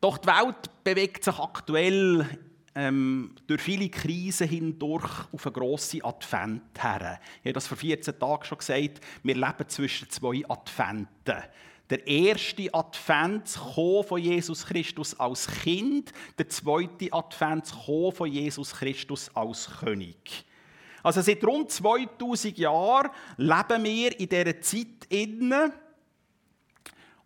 Doch 0.00 0.18
die 0.18 0.28
Welt 0.28 0.84
bewegt 0.84 1.24
sich 1.24 1.38
aktuell 1.38 2.26
ähm, 2.74 3.34
durch 3.46 3.62
viele 3.62 3.88
Krisen 3.88 4.48
hindurch 4.48 5.26
auf 5.32 5.46
eine 5.46 5.52
grosse 5.52 6.04
Advent 6.04 6.82
her. 6.82 7.18
Ich 7.40 7.46
habe 7.46 7.54
das 7.54 7.66
vor 7.66 7.78
14 7.78 8.18
Tagen 8.18 8.44
schon 8.44 8.58
gesagt, 8.58 9.00
wir 9.22 9.34
leben 9.34 9.68
zwischen 9.68 10.10
zwei 10.10 10.42
Adventen. 10.48 11.42
Der 11.88 12.06
erste 12.06 12.72
Advent 12.74 13.48
von 13.48 14.20
Jesus 14.20 14.66
Christus 14.66 15.18
als 15.20 15.46
Kind, 15.46 16.12
der 16.36 16.48
zweite 16.48 17.12
Advent 17.12 17.68
von 17.68 18.30
Jesus 18.30 18.72
Christus 18.72 19.30
als 19.34 19.70
König. 19.80 20.44
Also 21.02 21.20
seit 21.22 21.44
rund 21.44 21.70
2000 21.70 22.58
Jahren 22.58 23.10
leben 23.36 23.84
wir 23.84 24.18
in 24.18 24.28
dieser 24.28 24.60
Zeit 24.60 25.06
innen. 25.08 25.72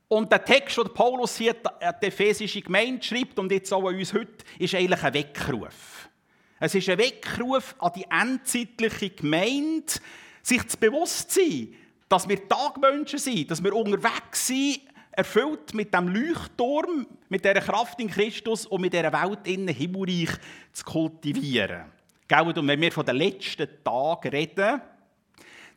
Und 0.06 0.30
der 0.30 0.44
Text, 0.44 0.76
den 0.76 0.92
Paulus 0.92 1.38
hier 1.38 1.54
an 1.80 1.94
die 2.02 2.08
Ephesische 2.08 2.60
Gemeinde 2.60 3.02
schreibt 3.02 3.38
und 3.38 3.50
jetzt 3.50 3.72
auch 3.72 3.88
an 3.88 3.94
uns 3.94 4.12
heute, 4.12 4.44
ist 4.58 4.74
eigentlich 4.74 5.02
ein 5.02 5.14
Weckruf. 5.14 6.10
Es 6.58 6.74
ist 6.74 6.90
ein 6.90 6.98
Weckruf 6.98 7.74
an 7.78 7.92
die 7.96 8.04
endzeitliche 8.10 9.10
Gemeinde, 9.10 9.94
sich 10.42 10.68
zu 10.68 10.76
bewusst 10.76 11.30
sein, 11.30 11.74
dass 12.10 12.28
wir 12.28 12.46
Tagmenschen 12.48 13.20
sind, 13.20 13.50
dass 13.50 13.62
wir 13.62 13.72
unterwegs 13.72 14.48
sind, 14.48 14.80
erfüllt 15.12 15.72
mit 15.74 15.94
dem 15.94 16.08
Leuchtturm, 16.08 17.06
mit 17.28 17.44
der 17.44 17.60
Kraft 17.60 18.00
in 18.00 18.10
Christus 18.10 18.66
und 18.66 18.80
mit 18.80 18.92
dieser 18.92 19.12
Welt 19.12 19.46
innen 19.46 19.68
Himmelreich 19.68 20.30
zu 20.72 20.84
kultivieren. 20.84 21.84
Und 22.30 22.66
wenn 22.66 22.80
wir 22.80 22.92
von 22.92 23.06
den 23.06 23.16
letzten 23.16 23.68
Tagen 23.84 24.28
reden, 24.28 24.82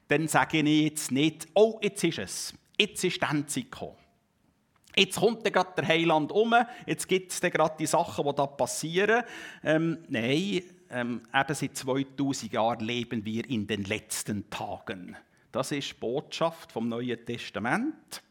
dann 0.08 0.28
sage 0.28 0.60
ich 0.60 0.84
jetzt 0.84 1.12
nicht, 1.12 1.48
oh, 1.54 1.80
jetzt 1.82 2.04
ist 2.04 2.20
es, 2.20 2.54
jetzt 2.80 3.04
ist 3.04 3.22
die 3.22 3.26
Endzeit 3.26 3.72
gekommen. 3.72 3.96
Jetzt 4.96 5.20
kommt 5.20 5.44
gerade 5.44 5.74
der 5.78 5.88
Heiland 5.88 6.32
um, 6.32 6.56
jetzt 6.86 7.08
gibt 7.08 7.32
es 7.32 7.42
gerade 7.42 7.76
die 7.80 7.86
Sachen, 7.86 8.26
die 8.26 8.36
da 8.36 8.46
passieren. 8.48 9.24
Ähm, 9.64 10.00
nein, 10.08 10.64
ähm, 10.90 11.22
eben 11.34 11.56
seit 11.56 11.78
2000 11.78 12.54
Jahren 12.54 12.80
leben 12.80 13.24
wir 13.24 13.48
in 13.48 13.68
den 13.68 13.84
letzten 13.84 14.50
Tagen. 14.50 15.16
Das 15.54 15.72
ist 15.72 15.88
die 15.88 15.94
Botschaft 15.94 16.72
vom 16.72 16.90
Neuen 16.90 17.24
Testament. 17.24 18.24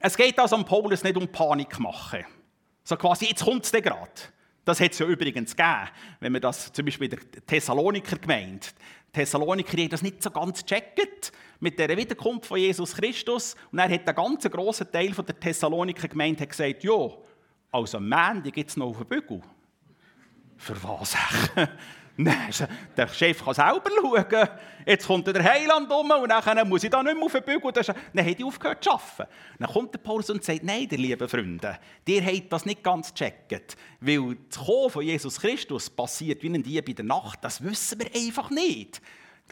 Es 0.00 0.16
geht 0.16 0.36
also 0.36 0.56
um 0.56 0.64
Paulus 0.64 1.04
nicht 1.04 1.16
um 1.16 1.28
Panik 1.28 1.78
machen. 1.78 2.24
So 2.82 2.96
quasi, 2.96 3.26
jetzt 3.26 3.44
kommt 3.44 3.64
es 3.64 3.70
gerade. 3.70 4.10
Das 4.64 4.80
hat 4.80 4.90
es 4.90 4.98
ja 4.98 5.06
übrigens 5.06 5.54
gegeben, 5.54 5.90
wenn 6.18 6.32
man 6.32 6.40
das 6.40 6.72
zum 6.72 6.84
Beispiel 6.84 7.08
der 7.08 7.20
Thessaloniker 7.46 8.16
gemeint. 8.16 8.74
Thessaloniker 9.12 9.78
haben 9.78 9.90
das 9.90 10.02
nicht 10.02 10.24
so 10.24 10.32
ganz 10.32 10.66
gecheckt 10.66 11.30
mit 11.60 11.78
der 11.78 11.96
Wiederkunft 11.96 12.46
von 12.46 12.58
Jesus 12.58 12.96
Christus. 12.96 13.54
Und 13.70 13.78
er 13.78 13.88
hat 13.88 14.08
einen 14.08 14.16
ganz 14.16 14.50
grossen 14.50 14.90
Teil 14.90 15.12
der 15.12 15.38
Thessaloniker 15.38 16.08
Gemeinde 16.08 16.48
gesagt, 16.48 16.82
ja, 16.82 17.10
also 17.70 18.00
Mandy 18.00 18.50
gibt 18.50 18.70
es 18.70 18.76
noch 18.76 18.88
auf 18.88 18.98
den 18.98 19.06
Bügel. 19.06 19.40
Für 20.56 20.82
was? 20.82 21.16
Nein, 22.16 22.52
der 22.96 23.08
Chef 23.08 23.44
kann 23.44 23.54
selber 23.54 23.90
schauen. 24.00 24.48
Jetzt 24.86 25.06
kommt 25.06 25.26
der 25.26 25.42
Heiland 25.42 25.90
um 25.90 26.10
und 26.10 26.28
dann 26.28 26.68
muss 26.68 26.84
ich 26.84 26.90
da 26.90 27.02
nicht 27.02 27.16
mehr 27.16 27.24
auf 27.24 27.32
den 27.32 27.42
Bügel. 27.42 27.72
Dann 27.72 28.26
hat 28.26 28.38
ich 28.38 28.44
aufgehört 28.44 28.84
zu 28.84 28.92
arbeiten. 28.92 29.32
Dann 29.58 29.68
kommt 29.68 29.94
der 29.94 29.98
Paulus 29.98 30.30
und 30.30 30.44
sagt, 30.44 30.62
nein, 30.62 30.86
ihr 30.88 30.98
lieben 30.98 31.28
Freunde, 31.28 31.78
ihr 32.06 32.24
habt 32.24 32.52
das 32.52 32.66
nicht 32.66 32.84
ganz 32.84 33.12
gecheckt. 33.12 33.76
Weil 34.00 34.36
das 34.48 34.64
Kommen 34.64 34.90
von 34.90 35.02
Jesus 35.02 35.40
Christus 35.40 35.90
passiert 35.90 36.40
wie 36.44 36.50
ein 36.50 36.62
Dieb 36.62 36.88
in 36.88 36.94
der 36.94 37.04
Nacht, 37.04 37.42
das 37.42 37.62
wissen 37.64 37.98
wir 37.98 38.14
einfach 38.14 38.50
nicht. 38.50 39.02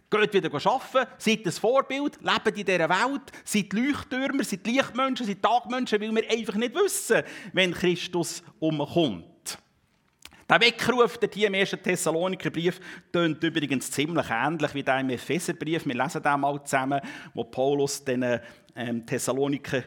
Geht 0.08 0.32
wieder 0.32 0.54
arbeiten, 0.54 1.10
seid 1.18 1.44
ein 1.44 1.52
Vorbild, 1.52 2.18
lebt 2.20 2.58
in 2.58 2.64
dieser 2.64 2.88
Welt, 2.88 3.32
seid 3.44 3.72
Leuchttürmer, 3.72 4.44
seid 4.44 4.66
Lichtmenschen, 4.66 5.26
seid 5.26 5.42
Tagmenschen, 5.42 6.00
weil 6.00 6.14
wir 6.14 6.30
einfach 6.30 6.54
nicht 6.54 6.74
wissen, 6.74 7.22
wenn 7.52 7.72
Christus 7.72 8.42
umkommt. 8.60 9.31
Der 10.52 10.60
Weckruf 10.60 11.16
der 11.16 11.30
hier 11.32 11.46
im 11.46 11.54
1. 11.54 11.78
Thessalonikerbrief 11.82 12.78
tönt 13.10 13.42
übrigens 13.42 13.90
ziemlich 13.90 14.26
ähnlich 14.28 14.74
wie 14.74 14.82
der 14.82 15.00
im 15.00 15.08
Epheserbrief. 15.08 15.86
Wir 15.86 15.94
lesen 15.94 16.22
den 16.22 16.40
mal 16.40 16.62
zusammen, 16.62 17.00
wo 17.32 17.44
Paulus 17.44 18.04
den 18.04 18.38
ähm, 18.76 19.06
Thessaloniker, 19.06 19.82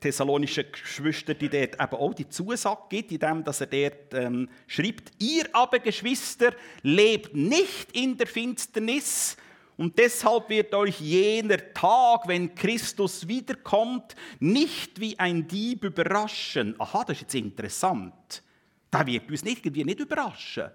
thessalonischen 0.00 0.64
Geschwistern 0.72 1.36
dort 1.38 1.52
eben 1.52 1.76
auch 1.78 2.14
die 2.14 2.28
Zusage 2.28 2.80
gibt, 2.88 3.12
indem 3.12 3.44
er 3.46 3.66
dort 3.66 4.14
ähm, 4.14 4.48
schreibt, 4.66 5.12
ihr 5.20 5.44
aber 5.52 5.78
Geschwister 5.78 6.52
lebt 6.82 7.36
nicht 7.36 7.92
in 7.92 8.16
der 8.16 8.26
Finsternis, 8.26 9.36
und 9.76 9.96
deshalb 9.96 10.48
wird 10.48 10.74
euch 10.74 10.98
jener 10.98 11.72
Tag, 11.72 12.26
wenn 12.26 12.52
Christus 12.56 13.28
wiederkommt, 13.28 14.16
nicht 14.40 14.98
wie 14.98 15.16
ein 15.16 15.46
Dieb 15.46 15.84
überraschen. 15.84 16.74
Aha, 16.80 17.04
das 17.04 17.18
ist 17.18 17.20
jetzt 17.20 17.34
interessant. 17.36 18.42
Das 18.90 19.06
wird 19.06 19.30
uns 19.30 19.42
irgendwie 19.42 19.84
nicht 19.84 20.00
überraschen. 20.00 20.70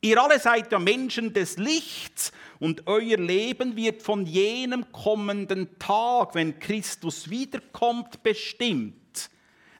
Ihr 0.00 0.22
alle 0.22 0.38
seid 0.38 0.70
ja 0.70 0.78
Menschen 0.78 1.32
des 1.32 1.56
Lichts 1.56 2.30
und 2.60 2.86
euer 2.86 3.16
Leben 3.16 3.74
wird 3.74 4.00
von 4.02 4.26
jenem 4.26 4.92
kommenden 4.92 5.76
Tag, 5.80 6.36
wenn 6.36 6.60
Christus 6.60 7.30
wiederkommt, 7.30 8.22
bestimmt. 8.22 9.30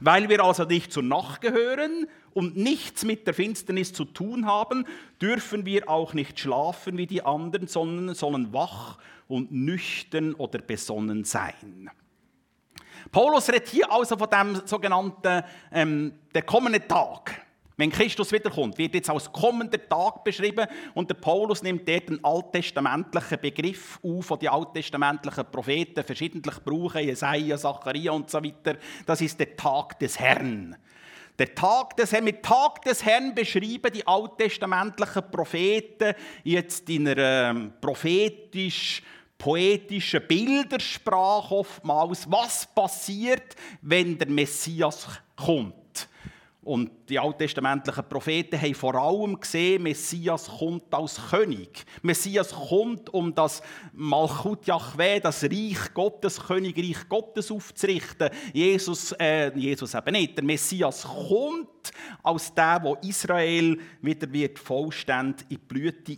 Weil 0.01 0.29
wir 0.29 0.43
also 0.43 0.65
nicht 0.65 0.93
zur 0.93 1.05
Nacht 1.05 1.41
gehören 1.41 2.09
und 2.35 2.57
nichts 2.57 3.05
mit 3.05 3.29
der 3.29 3.35
Finsternis 3.35 3.93
zu 3.93 4.05
tun 4.05 4.47
haben, 4.47 4.87
dürfen 5.23 5.67
wir 5.67 5.89
auch 5.89 6.15
nicht 6.15 6.39
schlafen 6.41 6.99
wie 6.99 7.07
die 7.07 7.23
anderen, 7.23 7.69
sondern 7.69 8.15
sollen 8.15 8.53
wach 8.53 8.99
und 9.29 9.53
nüchtern 9.53 10.35
oder 10.35 10.59
besonnen 10.59 11.23
sein. 11.25 11.91
Paulus 13.13 13.49
redet 13.49 13.69
hier 13.69 13.91
also 13.91 14.17
von 14.17 14.29
dem 14.31 14.67
sogenannten 14.67 15.45
ähm, 15.71 16.13
der 16.35 16.43
kommende 16.43 16.87
Tag. 16.87 17.48
Wenn 17.79 17.93
Christus 17.93 18.33
wiederkommt, 18.33 18.77
wird 18.77 18.95
jetzt 18.97 19.09
als 19.09 19.31
kommender 19.31 19.79
Tag 19.89 20.25
beschrieben 20.25 20.67
und 20.95 21.09
der 21.09 21.15
Paulus 21.15 21.63
nimmt 21.63 21.89
dort 21.89 22.09
einen 22.09 22.25
alttestamentlichen 22.25 23.41
Begriff 23.41 24.01
auf, 24.03 24.27
den 24.27 24.39
die 24.41 24.49
alttestamentlichen 24.49 25.45
Propheten 25.49 26.03
verschiedentlich 26.03 26.57
brauchen, 26.65 27.05
Jesaja, 27.05 27.57
Zacharia 27.57 28.11
und 28.11 28.29
so 28.29 28.43
weiter. 28.43 28.79
Das 29.07 29.21
ist 29.21 29.39
der 29.39 29.57
Tag 29.57 29.97
des 30.01 30.19
Herrn. 30.19 30.77
Der 31.39 31.55
Tag 31.55 31.97
des 31.97 32.11
Herrn, 32.11 32.25
mit 32.25 32.43
Tag 32.43 32.83
des 32.83 33.05
Herrn 33.05 33.33
beschreiben 33.33 33.93
die 33.95 34.05
alttestamentlichen 34.05 35.31
Propheten 35.31 36.15
jetzt 36.43 36.91
in 36.91 37.07
einer 37.07 37.51
ähm, 37.51 37.73
prophetisch 37.81 39.05
poetischen 39.39 40.27
Bildersprache 40.27 41.55
oftmals, 41.55 42.29
was 42.29 42.67
passiert, 42.67 43.55
wenn 43.83 44.19
der 44.19 44.29
Messias 44.29 45.07
kommt. 45.37 45.78
Und 46.69 46.91
die 47.09 47.19
alttestamentlichen 47.19 48.07
Propheten 48.11 48.61
haben 48.61 48.75
vor 48.75 48.95
allem 48.95 49.41
gesehen, 49.41 49.85
Messias 49.85 50.51
kommt 50.59 50.93
als 50.93 51.19
König. 51.31 51.87
Messias 52.03 52.51
kommt, 52.51 53.09
um 53.15 53.35
das 53.35 53.63
Malchut 53.95 54.67
Yahweh, 54.67 55.19
das 55.19 55.45
Reich 55.45 55.95
Gottes, 55.95 56.39
Königreich 56.39 57.09
Gottes 57.09 57.51
aufzurichten. 57.51 58.29
Jesus, 58.53 59.13
äh, 59.13 59.51
Jesus 59.59 59.95
eben 59.95 60.13
nicht. 60.13 60.37
Der 60.37 60.45
Messias 60.45 61.05
kommt 61.05 61.91
als 62.23 62.53
der, 62.53 62.81
wo 62.83 62.97
Israel 62.97 63.79
wieder 64.03 64.31
wird 64.31 64.59
vollständig 64.59 65.47
in 65.49 65.49
die 65.49 65.57
Blüte 65.57 66.13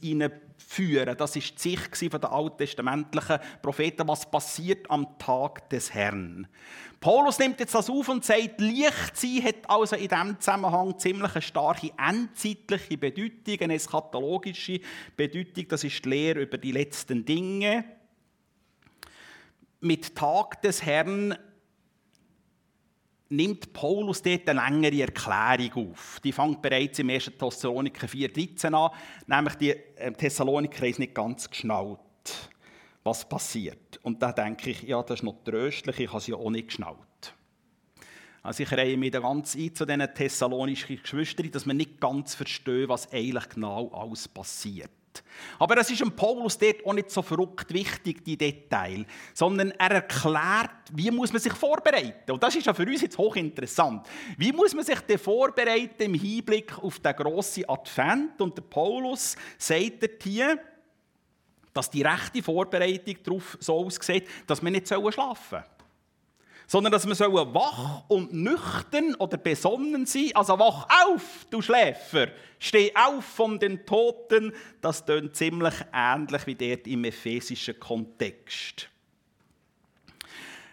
hineinführen. 0.71 1.17
Das 1.17 1.37
ist 1.37 1.64
die 1.64 1.76
Sicht 1.76 2.12
der 2.12 2.33
alttestamentlichen 2.33 3.38
Propheten, 3.62 4.09
was 4.09 4.31
passiert 4.31 4.90
am 4.90 5.19
Tag 5.19 5.69
des 5.71 5.93
Herrn. 5.95 6.47
Paulus 7.00 7.38
nimmt 7.38 7.61
jetzt 7.61 7.75
das 7.75 7.88
auf 7.88 8.09
und 8.09 8.25
sagt, 8.25 8.61
Licht 8.61 9.17
sein 9.17 9.43
hat 9.43 9.69
also 9.69 9.97
in 9.97 10.09
diesem 10.09 10.38
Zusammenhang 10.38 10.99
ziemlich 10.99 11.33
eine 11.33 11.43
starke 11.43 11.93
endzeitliche 11.97 12.99
Bedeutung, 12.99 13.61
eine 13.61 13.75
eschatologische 13.75 14.81
Bedeutung. 15.17 15.67
Das 15.69 15.85
ist 15.85 16.05
die 16.05 16.09
Lehre 16.09 16.40
über 16.40 16.59
die 16.59 16.73
letzten 16.73 17.25
Dinge. 17.25 17.85
Mit 19.81 20.14
Tag 20.14 20.61
des 20.61 20.85
Herrn 20.85 21.35
nimmt 23.31 23.73
Paulus 23.73 24.23
dort 24.23 24.49
eine 24.49 24.61
längere 24.61 25.03
Erklärung 25.03 25.93
auf. 25.93 26.21
Die 26.23 26.33
fängt 26.33 26.61
bereits 26.61 26.99
im 26.99 27.11
1. 27.11 27.33
Thessaloniker 27.39 28.07
4,13 28.07 28.75
an, 28.75 28.91
nämlich 29.27 29.55
die 29.55 29.71
äh, 29.71 30.13
Thessaloniker 30.13 30.83
haben 30.83 30.91
es 30.91 30.99
nicht 30.99 31.15
ganz 31.15 31.49
geschnallt 31.49 31.99
was 33.03 33.29
passiert. 33.29 33.99
Und 34.03 34.23
da 34.23 34.33
denke 34.33 34.71
ich, 34.71 34.83
ja, 34.83 35.03
das 35.03 35.21
ist 35.21 35.25
noch 35.25 35.43
tröstlich, 35.45 36.01
ich 36.01 36.09
habe 36.09 36.19
es 36.19 36.27
ja 36.27 36.37
auch 36.37 36.51
nicht 36.51 36.69
geschnallt. 36.69 36.97
Also 38.43 38.63
ich 38.63 38.73
reihe 38.73 38.97
mich 38.97 39.11
da 39.11 39.21
ganz 39.21 39.55
ein 39.55 39.75
zu 39.75 39.85
diesen 39.85 40.15
thessalonischen 40.15 41.01
Geschwistern, 41.01 41.51
dass 41.51 41.67
wir 41.67 41.75
nicht 41.75 42.01
ganz 42.01 42.35
verstehen, 42.35 42.89
was 42.89 43.13
eigentlich 43.13 43.49
genau 43.51 43.89
alles 43.89 44.29
passiert. 44.29 44.91
Aber 45.59 45.75
das 45.75 45.90
ist 45.90 46.00
dem 46.00 46.12
Paulus 46.12 46.57
dort 46.57 46.85
auch 46.85 46.93
nicht 46.93 47.11
so 47.11 47.23
verrückt 47.23 47.73
wichtig, 47.73 48.25
die 48.25 48.37
Detail, 48.37 49.05
sondern 49.35 49.73
er 49.73 49.90
erklärt, 49.90 50.71
wie 50.93 51.11
muss 51.11 51.33
man 51.33 51.40
sich 51.40 51.52
vorbereiten. 51.52 52.31
Und 52.31 52.43
das 52.43 52.57
ist 52.57 52.67
ja 52.67 52.75
für 52.75 52.87
uns 52.87 53.02
jetzt 53.02 53.19
hochinteressant. 53.19 54.07
Wie 54.37 54.52
muss 54.52 54.75
man 54.75 54.85
sich 54.85 55.00
denn 55.00 55.19
vorbereiten 55.19 56.02
im 56.02 56.14
Hinblick 56.14 56.79
auf 56.79 56.99
den 56.99 57.14
grossen 57.14 57.69
Advent? 57.69 58.40
Und 58.40 58.57
der 58.57 58.62
Paulus 58.62 59.37
sagt 59.59 60.23
hier, 60.23 60.59
dass 61.73 61.90
die 61.90 62.02
rechte 62.02 62.43
Vorbereitung 62.43 63.17
darauf 63.23 63.57
so 63.61 63.85
aussieht, 63.85 64.29
dass 64.47 64.62
wir 64.62 64.71
nicht 64.71 64.88
schlafen 64.88 65.14
sollen 65.14 65.64
sondern 66.71 66.93
dass 66.93 67.05
wir 67.05 67.15
wach 67.53 68.05
und 68.07 68.33
nüchtern 68.33 69.17
oder 69.17 69.37
besonnen 69.37 70.07
sein 70.07 70.31
Also 70.35 70.57
wach 70.57 70.87
auf, 71.05 71.45
du 71.50 71.61
Schläfer, 71.61 72.29
steh 72.61 72.93
auf 72.95 73.25
von 73.25 73.59
den 73.59 73.85
Toten. 73.85 74.53
Das 74.81 75.05
tönt 75.05 75.35
ziemlich 75.35 75.75
ähnlich 75.93 76.47
wie 76.47 76.55
dort 76.55 76.87
im 76.87 77.03
ephesischen 77.03 77.81
Kontext. 77.81 78.89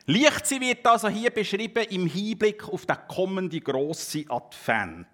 Licht 0.05 0.61
wird 0.61 0.85
also 0.85 1.07
hier 1.07 1.31
beschrieben 1.31 1.85
im 1.89 2.05
Hinblick 2.05 2.69
auf 2.69 2.85
den 2.85 2.97
kommenden 3.07 3.63
grossen 3.63 4.29
Advent. 4.29 5.07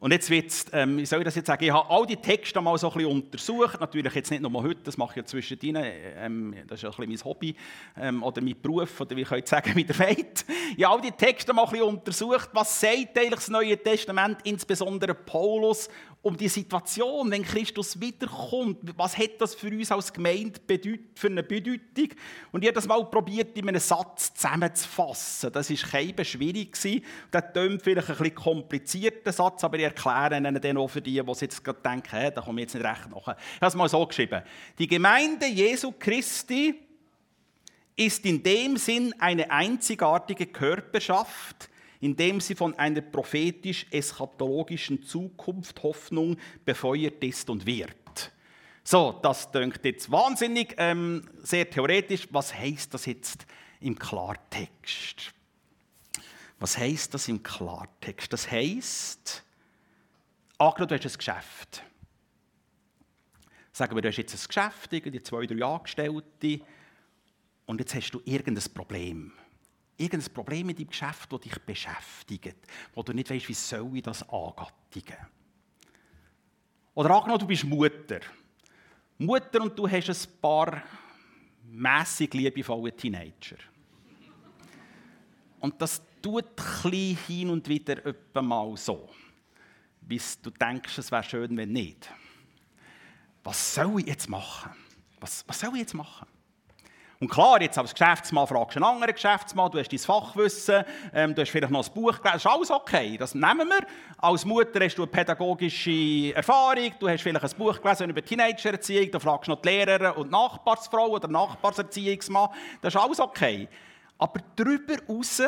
Und 0.00 0.12
jetzt 0.12 0.30
wird's, 0.30 0.64
ähm, 0.72 0.96
wie 0.96 1.04
soll 1.04 1.18
ich 1.18 1.26
das 1.26 1.34
jetzt 1.34 1.46
sagen, 1.46 1.62
ich 1.62 1.70
habe 1.70 1.88
all 1.90 2.06
die 2.06 2.16
Texte 2.16 2.58
mal 2.62 2.76
so 2.78 2.88
ein 2.88 2.94
bisschen 2.94 3.10
untersucht, 3.10 3.78
natürlich 3.80 4.14
jetzt 4.14 4.30
nicht 4.30 4.40
nur 4.40 4.62
heute, 4.62 4.80
das 4.82 4.96
mache 4.96 5.10
ich 5.10 5.16
ja 5.16 5.24
zwischendrin, 5.26 5.76
ähm, 5.76 6.54
das 6.66 6.82
ist 6.82 6.84
ein 6.86 6.90
bisschen 6.90 7.08
mein 7.10 7.24
Hobby 7.24 7.54
ähm, 7.98 8.22
oder 8.22 8.40
mein 8.40 8.58
Beruf, 8.58 8.98
oder 8.98 9.14
wie 9.14 9.20
ich 9.20 9.30
heute 9.30 9.46
sagen, 9.46 9.72
wie 9.76 9.84
der 9.84 9.98
Welt. 9.98 10.46
Ich 10.74 10.82
habe 10.82 10.96
all 10.96 11.02
die 11.02 11.12
Texte 11.12 11.52
mal 11.52 11.64
ein 11.64 11.70
bisschen 11.70 11.86
untersucht, 11.86 12.48
was 12.54 12.80
sagt 12.80 13.18
eigentlich 13.18 13.34
das 13.34 13.50
Neue 13.50 13.76
Testament, 13.76 14.38
insbesondere 14.44 15.12
Paulus, 15.12 15.90
um 16.22 16.36
die 16.36 16.48
Situation, 16.48 17.30
wenn 17.30 17.42
Christus 17.42 17.98
wiederkommt. 17.98 18.78
Was 18.98 19.16
hat 19.16 19.40
das 19.40 19.54
für 19.54 19.68
uns 19.68 19.90
als 19.90 20.12
Gemeinde 20.12 20.60
für 21.14 21.28
eine 21.28 21.42
Bedeutung? 21.42 22.10
Und 22.52 22.62
ich 22.62 22.68
habe 22.68 22.74
das 22.74 22.86
mal 22.86 23.02
probiert, 23.06 23.56
in 23.56 23.68
einem 23.68 23.80
Satz 23.80 24.34
zusammenzufassen. 24.34 25.50
Das 25.50 25.70
war 25.70 25.90
kein 25.90 26.24
schwierig. 26.24 26.76
Das 27.30 27.44
klingt 27.52 27.82
vielleicht 27.82 28.10
ein 28.10 28.16
bisschen 28.16 28.34
komplizierter 28.34 29.32
Satz, 29.32 29.64
aber 29.64 29.78
ich 29.78 29.84
erkläre 29.84 30.36
Ihnen 30.36 30.60
dann 30.60 30.76
auch 30.76 30.88
für 30.88 31.00
die, 31.00 31.22
die 31.22 31.32
jetzt 31.40 31.64
gerade 31.64 31.80
denken, 31.82 32.32
da 32.34 32.42
komme 32.42 32.60
ich 32.60 32.64
jetzt 32.66 32.74
nicht 32.74 32.84
recht 32.84 33.08
nach. 33.08 33.20
Ich 33.20 33.26
habe 33.26 33.66
es 33.66 33.74
mal 33.74 33.88
so 33.88 34.06
geschrieben. 34.06 34.42
Die 34.78 34.86
Gemeinde 34.86 35.46
Jesu 35.46 35.92
Christi 35.98 36.74
ist 37.96 38.26
in 38.26 38.42
dem 38.42 38.76
Sinn 38.76 39.14
eine 39.18 39.50
einzigartige 39.50 40.46
Körperschaft, 40.46 41.69
indem 42.00 42.40
sie 42.40 42.54
von 42.54 42.74
einer 42.78 43.02
prophetisch-eschatologischen 43.02 45.02
Zukunft 45.02 45.82
Hoffnung 45.82 46.38
befeuert 46.64 47.22
ist 47.22 47.50
und 47.50 47.66
wird. 47.66 48.32
So, 48.82 49.18
das 49.22 49.52
klingt 49.52 49.84
jetzt 49.84 50.10
wahnsinnig 50.10 50.74
ähm, 50.78 51.28
sehr 51.42 51.68
theoretisch. 51.68 52.26
Was 52.30 52.54
heißt 52.54 52.94
das 52.94 53.06
jetzt 53.06 53.46
im 53.80 53.98
Klartext? 53.98 55.32
Was 56.58 56.76
heißt 56.76 57.14
das 57.14 57.28
im 57.28 57.42
Klartext? 57.42 58.32
Das 58.32 58.50
heißt, 58.50 59.44
angenommen, 60.58 60.88
du 60.88 60.94
hast 60.94 61.14
ein 61.14 61.18
Geschäft. 61.18 61.82
Sagen 63.72 63.94
wir, 63.94 64.02
du 64.02 64.08
hast 64.08 64.16
jetzt 64.16 64.34
ein 64.34 64.46
Geschäft, 64.46 64.92
die 64.92 65.22
zwei, 65.22 65.46
drei 65.46 65.64
Angestellte, 65.64 66.60
und 67.66 67.78
jetzt 67.78 67.94
hast 67.94 68.10
du 68.10 68.20
irgendein 68.24 68.64
Problem 68.74 69.32
irgendein 70.00 70.32
Problem 70.32 70.68
in 70.70 70.76
deinem 70.76 70.88
Geschäft, 70.88 71.32
das 71.32 71.40
dich 71.40 71.58
beschäftigt, 71.60 72.56
wo 72.94 73.02
du 73.02 73.12
nicht 73.12 73.30
weißt, 73.30 73.48
wie 73.48 73.54
soll 73.54 73.96
ich 73.96 74.02
das 74.02 74.28
angattigen. 74.28 75.16
Oder 76.94 77.10
angenommen, 77.10 77.40
du 77.40 77.46
bist 77.46 77.64
Mutter. 77.64 78.20
Mutter 79.18 79.62
und 79.62 79.78
du 79.78 79.88
hast 79.88 80.08
ein 80.08 80.40
paar 80.40 80.82
mässig 81.70 82.32
liebevolle 82.34 82.96
Teenager. 82.96 83.56
Und 85.60 85.80
das 85.80 86.02
tut 86.22 86.58
ein 86.84 87.16
hin 87.26 87.50
und 87.50 87.68
wieder 87.68 88.12
mal 88.42 88.76
so, 88.76 89.10
bis 90.00 90.40
du 90.40 90.50
denkst, 90.50 90.98
es 90.98 91.12
wäre 91.12 91.22
schön, 91.22 91.56
wenn 91.56 91.72
nicht. 91.72 92.10
Was 93.44 93.74
soll 93.74 94.00
ich 94.00 94.06
jetzt 94.06 94.28
machen? 94.28 94.72
Was, 95.20 95.44
was 95.46 95.60
soll 95.60 95.74
ich 95.74 95.80
jetzt 95.80 95.94
machen? 95.94 96.26
Und 97.20 97.28
klar, 97.28 97.60
jetzt 97.60 97.76
als 97.76 97.92
Geschäftsmann 97.92 98.46
fragst 98.46 98.76
du 98.76 98.82
einen 98.82 98.94
anderen 98.94 99.12
Geschäftsmann, 99.12 99.70
du 99.70 99.78
hast 99.78 99.92
dein 99.92 99.98
Fachwissen, 99.98 100.84
ähm, 101.12 101.34
du 101.34 101.42
hast 101.42 101.50
vielleicht 101.50 101.70
noch 101.70 101.86
ein 101.86 101.92
Buch 101.92 102.16
gelesen, 102.16 102.32
das 102.32 102.36
ist 102.36 102.46
alles 102.46 102.70
okay, 102.70 103.18
das 103.18 103.34
nehmen 103.34 103.68
wir. 103.68 103.86
Als 104.16 104.46
Mutter 104.46 104.82
hast 104.82 104.96
du 104.96 105.02
eine 105.02 105.10
pädagogische 105.10 106.34
Erfahrung, 106.34 106.90
du 106.98 107.10
hast 107.10 107.20
vielleicht 107.20 107.44
ein 107.44 107.58
Buch 107.58 107.78
gelesen 107.78 108.08
über 108.08 108.24
Teenagererziehung, 108.24 109.10
du 109.10 109.20
fragst 109.20 109.50
noch 109.50 109.60
die 109.60 109.68
Lehrerin 109.68 110.12
und 110.12 110.28
die 110.28 110.32
Nachbarsfrau 110.32 111.08
oder 111.08 111.28
Nachbarserziehungsmann, 111.28 112.48
das 112.80 112.94
ist 112.94 113.00
alles 113.00 113.20
okay. 113.20 113.68
Aber 114.16 114.40
darüber 114.56 114.94
raus, 115.06 115.42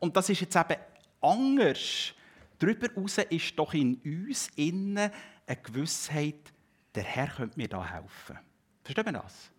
und 0.00 0.14
das 0.14 0.28
ist 0.28 0.42
jetzt 0.42 0.56
eben 0.56 0.76
anders, 1.22 2.12
darüber 2.58 2.88
raus 3.00 3.16
ist 3.30 3.58
doch 3.58 3.72
in 3.72 3.98
uns 4.04 4.48
innen 4.56 5.10
eine 5.46 5.56
Gewissheit, 5.62 6.52
der 6.94 7.04
Herr 7.04 7.28
könnte 7.28 7.58
mir 7.58 7.68
da 7.68 7.82
helfen. 7.82 8.38
Versteht 8.82 9.06
man 9.06 9.14
das? 9.14 9.53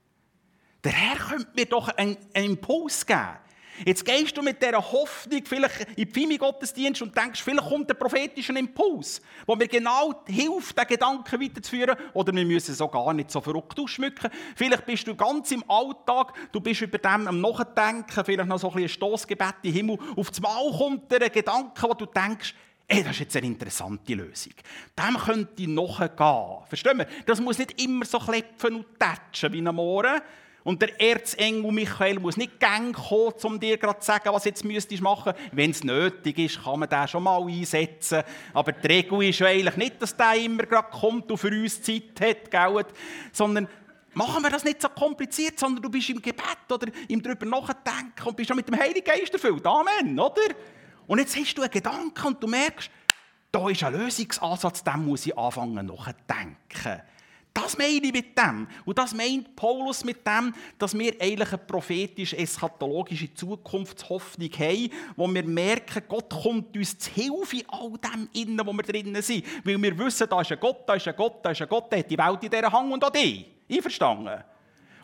Der 0.86 0.94
Herr 0.94 1.18
könnte 1.18 1.50
mir 1.56 1.66
doch 1.66 1.90
einen, 1.90 2.16
einen 2.34 2.52
Impuls 2.52 3.06
geben. 3.06 3.40
Jetzt 3.84 4.06
gehst 4.06 4.38
du 4.38 4.42
mit 4.42 4.62
dieser 4.62 4.80
Hoffnung 4.80 5.42
vielleicht 5.44 5.82
in 5.98 6.06
den 6.06 6.14
Pfimi-Gottesdienst 6.14 7.02
und 7.02 7.18
denkst, 7.18 7.42
vielleicht 7.42 7.68
kommt 7.68 7.92
ein 7.92 7.98
prophetischer 7.98 8.56
Impuls, 8.56 9.22
der 9.46 9.56
mir 9.58 9.68
genau 9.68 10.24
hilft, 10.28 10.78
den 10.78 10.88
Gedanken 10.88 11.42
weiterzuführen. 11.42 11.98
Oder 12.14 12.34
wir 12.34 12.46
müssen 12.46 12.72
es 12.72 12.80
auch 12.80 12.92
gar 12.92 13.12
nicht 13.14 13.32
so 13.32 13.42
verrückt 13.42 13.78
ausschmücken. 13.78 14.30
Vielleicht 14.56 14.86
bist 14.86 15.08
du 15.08 15.16
ganz 15.16 15.52
im 15.52 15.64
Alltag, 15.68 16.34
du 16.54 16.62
bist 16.62 16.82
über 16.82 17.00
dem 17.00 17.28
am 17.28 17.42
Nachdenken, 17.42 18.24
vielleicht 18.24 18.48
noch 18.48 18.60
so 18.60 18.72
ein, 18.72 18.84
ein 18.84 18.88
Stoßgebet 18.88 19.56
im 19.64 19.74
Himmel. 19.74 19.98
Auf 20.16 20.32
einmal 20.38 20.72
kommt 20.78 21.12
dir 21.12 21.24
ein 21.24 21.32
Gedanke, 21.32 21.90
wo 21.90 21.94
du 21.96 22.06
denkst, 22.06 22.54
Ey, 22.88 23.02
das 23.02 23.14
ist 23.14 23.20
jetzt 23.22 23.38
eine 23.38 23.48
interessante 23.48 24.14
Lösung. 24.14 24.54
Dem 24.96 25.18
könnte 25.18 25.64
ich 25.64 25.68
nachgehen. 25.68 26.68
Verstehen 26.68 27.00
wir? 27.00 27.08
Das 27.26 27.42
muss 27.42 27.58
nicht 27.58 27.82
immer 27.82 28.06
so 28.06 28.20
klepfen 28.20 28.76
und 28.76 28.86
tätschen 29.00 29.52
wie 29.54 29.68
am 29.68 29.76
Morgen, 29.76 30.22
und 30.66 30.82
der 30.82 31.00
Erzengel 31.00 31.72
Michael 31.72 32.20
muss 32.20 32.38
nicht 32.38 32.60
gang 32.60 32.92
kommen, 32.96 33.36
um 33.44 33.60
dir 33.60 33.78
gerade 33.78 34.00
zu 34.00 34.08
sagen, 34.08 34.30
was 34.34 34.46
jetzt 34.46 34.66
müsstest 34.66 35.00
machen. 35.00 35.34
Wenn 35.52 35.70
es 35.70 35.84
nötig 35.84 36.40
ist, 36.40 36.64
kann 36.64 36.80
man 36.80 36.90
den 36.90 37.08
schon 37.08 37.22
mal 37.22 37.40
einsetzen. 37.40 38.24
Aber 38.52 38.72
die 38.72 38.88
Regel 38.88 39.30
ist 39.30 39.44
eigentlich 39.44 39.78
nicht, 39.78 40.02
dass 40.02 40.18
der 40.18 40.34
immer 40.34 40.64
gerade 40.64 40.90
kommt 40.90 41.30
und 41.30 41.38
für 41.38 41.50
uns 41.50 41.84
Zeit 41.84 42.20
hat, 42.20 42.50
gell? 42.50 42.86
sondern 43.32 43.68
machen 44.16 44.42
wir 44.42 44.50
das 44.50 44.64
nicht 44.64 44.82
so 44.82 44.90
kompliziert, 44.90 45.60
sondern 45.60 45.84
du 45.84 45.90
bist 45.90 46.10
im 46.10 46.20
Gebet 46.20 46.72
oder 46.72 46.88
im 47.10 47.22
drüber 47.22 47.46
nachdenken 47.46 48.28
und 48.28 48.36
bist 48.36 48.48
schon 48.48 48.58
mit 48.58 48.68
dem 48.68 48.80
Heiligen 48.80 49.06
Geist 49.06 49.34
erfüllt. 49.34 49.68
Amen, 49.68 50.20
oder? 50.20 50.42
Und 51.06 51.20
jetzt 51.20 51.38
hast 51.38 51.56
du 51.56 51.62
einen 51.62 51.70
Gedanken 51.70 52.26
und 52.26 52.42
du 52.42 52.48
merkst, 52.48 52.90
da 53.52 53.70
ist 53.70 53.84
ein 53.84 53.94
Lösungsansatz, 53.94 54.84
dem 54.84 55.06
muss 55.06 55.28
ich 55.28 55.38
anfangen 55.38 55.86
nachzudenken. 55.86 57.04
Das 57.56 57.78
meine 57.78 58.06
ich 58.06 58.12
mit 58.12 58.38
dem. 58.38 58.68
Und 58.84 58.98
das 58.98 59.14
meint 59.14 59.56
Paulus 59.56 60.04
mit 60.04 60.28
dem, 60.28 60.54
dass 60.78 60.94
wir 60.94 61.14
eigentlich 61.22 61.54
eine 61.54 61.58
prophetisch-eschatologische 61.60 63.34
Zukunftshoffnung 63.34 64.50
haben, 64.60 64.90
wo 65.16 65.34
wir 65.34 65.44
merken, 65.46 66.04
Gott 66.06 66.30
kommt 66.30 66.76
uns 66.76 67.00
zu 67.00 67.10
Hilfe 67.12 67.60
in 67.60 67.70
all 67.70 67.92
dem 67.92 68.28
innen, 68.34 68.68
wo 68.68 68.74
wir 68.74 68.84
drinnen 68.84 69.22
sind. 69.22 69.46
Weil 69.64 69.82
wir 69.82 69.98
wissen, 69.98 70.28
da 70.30 70.42
ist 70.42 70.52
ein 70.52 70.60
Gott, 70.60 70.84
da 70.86 70.96
ist 70.96 71.08
ein 71.08 71.16
Gott, 71.16 71.46
da 71.46 71.52
ist 71.52 71.62
ein 71.62 71.70
Gott, 71.70 71.90
der 71.90 72.00
hat 72.00 72.12
die 72.12 72.18
Welt 72.18 72.44
in 72.44 72.50
dieser 72.50 72.70
Hang 72.70 72.92
und 72.92 73.02
auch 73.02 73.10
die. 73.10 73.46
Einverstanden? 73.72 74.44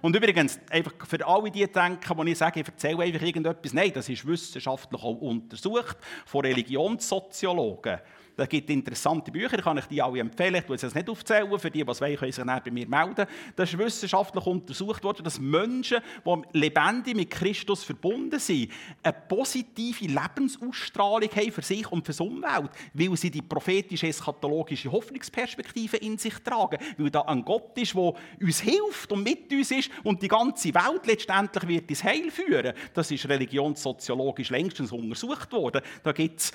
Und 0.01 0.13
übrigens, 0.13 0.59
einfach 0.69 0.93
für 1.07 1.25
alle, 1.25 1.51
die 1.51 1.65
denken, 1.65 2.17
wo 2.17 2.23
ich 2.23 2.37
sage, 2.37 2.59
ich 2.59 2.67
erzähle 2.67 3.03
einfach 3.03 3.21
irgendetwas, 3.21 3.71
nein, 3.71 3.93
das 3.93 4.09
ist 4.09 4.27
wissenschaftlich 4.27 5.01
auch 5.01 5.21
untersucht 5.21 5.95
von 6.25 6.41
Religionssoziologen. 6.41 7.99
Es 8.37 8.49
gibt 8.49 8.69
interessante 8.69 9.31
Bücher, 9.31 9.57
kann 9.57 9.77
ich 9.77 9.85
die 9.85 10.01
alle 10.01 10.19
empfehlen. 10.19 10.55
Ich 10.55 10.63
tue 10.63 10.75
es 10.75 10.81
jetzt 10.81 10.95
nicht 10.95 11.09
aufzählen. 11.09 11.59
Für 11.59 11.69
die, 11.69 11.83
die 11.83 11.91
es 11.91 12.01
wollen, 12.01 12.17
können 12.17 12.31
sich 12.31 12.45
bei 12.45 12.71
mir 12.71 12.87
melden. 12.87 13.25
Das 13.55 13.71
ist 13.71 13.77
wissenschaftlich 13.77 14.45
untersucht 14.45 15.03
worden, 15.03 15.23
dass 15.23 15.39
Menschen, 15.39 15.99
die 16.25 16.57
lebendig 16.57 17.15
mit 17.15 17.29
Christus 17.29 17.83
verbunden 17.83 18.39
sind, 18.39 18.71
eine 19.03 19.13
positive 19.13 20.05
Lebensausstrahlung 20.05 21.29
haben 21.29 21.51
für 21.51 21.61
sich 21.61 21.91
und 21.91 22.05
für 22.05 22.13
die 22.13 22.23
Umwelt, 22.23 22.71
weil 22.93 23.17
sie 23.17 23.31
die 23.31 23.41
prophetische, 23.41 24.07
eschatologische 24.07 24.91
Hoffnungsperspektive 24.91 25.97
in 25.97 26.17
sich 26.17 26.35
tragen. 26.39 26.77
Weil 26.97 27.11
da 27.11 27.21
ein 27.21 27.43
Gott 27.43 27.77
ist, 27.77 27.93
der 27.93 28.13
uns 28.41 28.61
hilft 28.61 29.11
und 29.11 29.23
mit 29.23 29.51
uns 29.51 29.71
ist 29.71 29.91
und 30.03 30.21
die 30.21 30.27
ganze 30.27 30.73
Welt 30.73 31.05
letztendlich 31.05 31.67
wird 31.67 31.89
ins 31.89 32.03
Heil 32.03 32.31
führen. 32.31 32.73
Das 32.93 33.11
ist 33.11 33.27
religionssoziologisch 33.27 34.49
längstens 34.49 34.91
untersucht 34.91 35.51
worden. 35.51 35.81
Da 36.03 36.11
gibt 36.11 36.39
es 36.39 36.51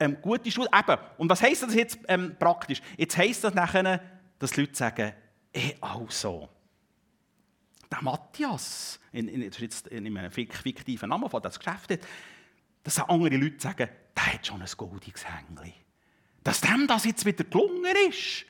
ähm, 0.00 0.18
gute 0.20 0.50
Schule. 0.50 0.68
Eben. 0.76 0.98
Und 1.16 1.30
was 1.30 1.42
heisst 1.42 1.62
das 1.62 1.74
jetzt 1.74 1.98
ähm, 2.08 2.36
praktisch? 2.38 2.80
Jetzt 2.96 3.16
heisst 3.16 3.44
das 3.44 3.54
nachher, 3.54 4.00
dass 4.38 4.56
Leute 4.56 4.74
sagen, 4.74 5.12
eh, 5.52 5.74
also, 5.80 6.48
der 7.90 8.02
Matthias, 8.02 9.00
in, 9.12 9.28
in, 9.28 9.42
jetzt 9.42 9.88
in 9.88 10.18
einem 10.18 10.30
fiktiven 10.30 11.08
Namen 11.08 11.30
von 11.30 11.42
das 11.42 11.58
Geschäft 11.58 11.90
hat, 11.90 12.00
dass 12.82 12.98
andere 13.00 13.36
Leute 13.36 13.60
sagen, 13.60 13.88
der 14.16 14.34
hat 14.34 14.46
schon 14.46 14.62
ein 14.62 14.68
goldiges 14.76 15.24
Hängli. 15.26 15.74
Dass 16.44 16.60
dem 16.60 16.86
das 16.86 17.04
jetzt 17.04 17.24
wieder 17.24 17.44
gelungen 17.44 17.84
ist. 18.08 18.46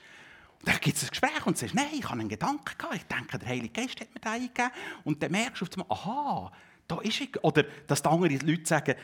da 0.64 0.72
gibt 0.72 0.96
es 0.96 1.04
ein 1.04 1.10
Gespräch 1.10 1.46
und 1.46 1.56
du 1.56 1.60
sagst, 1.60 1.74
nein, 1.74 1.86
ich 1.92 2.04
habe 2.04 2.20
einen 2.20 2.28
Gedanken 2.28 2.76
gehabt, 2.76 2.96
ich 2.96 3.04
denke, 3.04 3.38
der 3.38 3.48
Heilige 3.48 3.80
Geist 3.80 4.00
hat 4.00 4.12
mir 4.12 4.20
den 4.20 4.32
eingegeben. 4.32 4.70
Und 5.04 5.22
dann 5.22 5.32
merkst 5.32 5.62
du 5.62 5.66
auf 5.66 5.72
einmal, 5.72 5.98
aha, 5.98 6.52
da 6.86 7.00
ist 7.00 7.20
ich. 7.20 7.42
Oder 7.42 7.64
dass 7.86 8.02
die 8.02 8.08
anderen 8.08 8.40
Leute 8.40 8.66
sagen, 8.66 8.94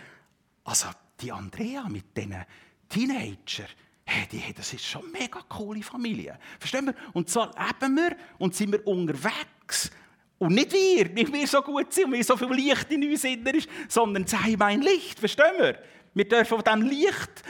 also 0.64 0.88
die 1.20 1.32
Andrea 1.32 1.88
mit 1.88 2.16
diesen 2.16 2.44
Teenager, 2.88 3.66
hey, 4.04 4.26
die, 4.30 4.52
das 4.54 4.72
ist 4.72 4.84
schon 4.84 5.02
eine 5.02 5.12
mega 5.12 5.40
coole 5.48 5.82
Familie. 5.82 6.38
Verstehen 6.58 6.86
wir? 6.86 6.94
Und 7.12 7.28
so 7.30 7.44
leben 7.44 7.96
wir 7.96 8.16
und 8.38 8.54
sind 8.54 8.72
wir 8.72 8.86
unterwegs. 8.86 9.90
Und 10.38 10.54
nicht 10.54 10.72
wir, 10.72 11.08
nicht 11.08 11.32
wir 11.32 11.46
so 11.46 11.62
gut 11.62 11.92
sind 11.92 12.06
und 12.06 12.12
wir 12.12 12.24
so 12.24 12.36
viel 12.36 12.52
Licht 12.52 12.90
in 12.90 13.08
uns 13.08 13.24
ist, 13.24 13.68
sondern 13.88 14.26
sei 14.26 14.56
mein 14.58 14.82
Licht. 14.82 15.18
Verstehen 15.18 15.54
wir? 15.58 15.78
Wir 16.12 16.28
dürfen 16.28 16.62
von 16.62 16.62
diesem 16.62 16.82
Licht 16.82 17.42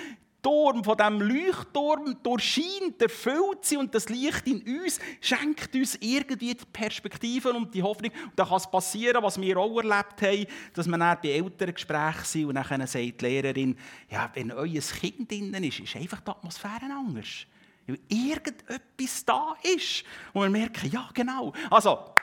Turm, 0.44 0.84
von 0.84 0.96
diesem 0.96 1.20
Leuchtturm 1.22 2.16
durchscheint, 2.22 3.00
erfüllt 3.00 3.64
sie 3.64 3.78
und 3.78 3.94
das 3.94 4.10
Licht 4.10 4.46
in 4.46 4.62
uns 4.62 5.00
schenkt 5.20 5.74
uns 5.74 5.96
irgendwie 5.96 6.54
die 6.54 6.64
Perspektive 6.70 7.52
und 7.54 7.74
die 7.74 7.82
Hoffnung. 7.82 8.12
Und 8.12 8.32
dann 8.36 8.46
kann 8.46 8.58
es 8.58 8.70
passieren, 8.70 9.22
was 9.22 9.40
wir 9.40 9.56
auch 9.56 9.78
erlebt 9.78 10.20
haben, 10.20 10.46
dass 10.74 10.86
wir 10.86 10.98
dann 10.98 11.18
bei 11.22 11.30
Elterngesprächen 11.30 12.24
sind 12.24 12.44
und 12.44 12.54
dann 12.56 12.86
sagt 12.86 12.94
die 12.94 13.24
Lehrerin, 13.24 13.76
ja, 14.10 14.30
wenn 14.34 14.52
euer 14.52 14.80
Kind 15.00 15.30
drinnen 15.30 15.64
ist, 15.64 15.80
ist 15.80 15.96
einfach 15.96 16.20
die 16.20 16.30
Atmosphäre 16.30 16.92
anders. 16.94 17.46
Weil 17.86 17.98
irgendetwas 18.08 19.24
da 19.24 19.54
ist. 19.62 20.04
Und 20.34 20.42
wir 20.42 20.50
merken, 20.50 20.90
ja, 20.90 21.08
genau. 21.14 21.52
Also, 21.70 22.14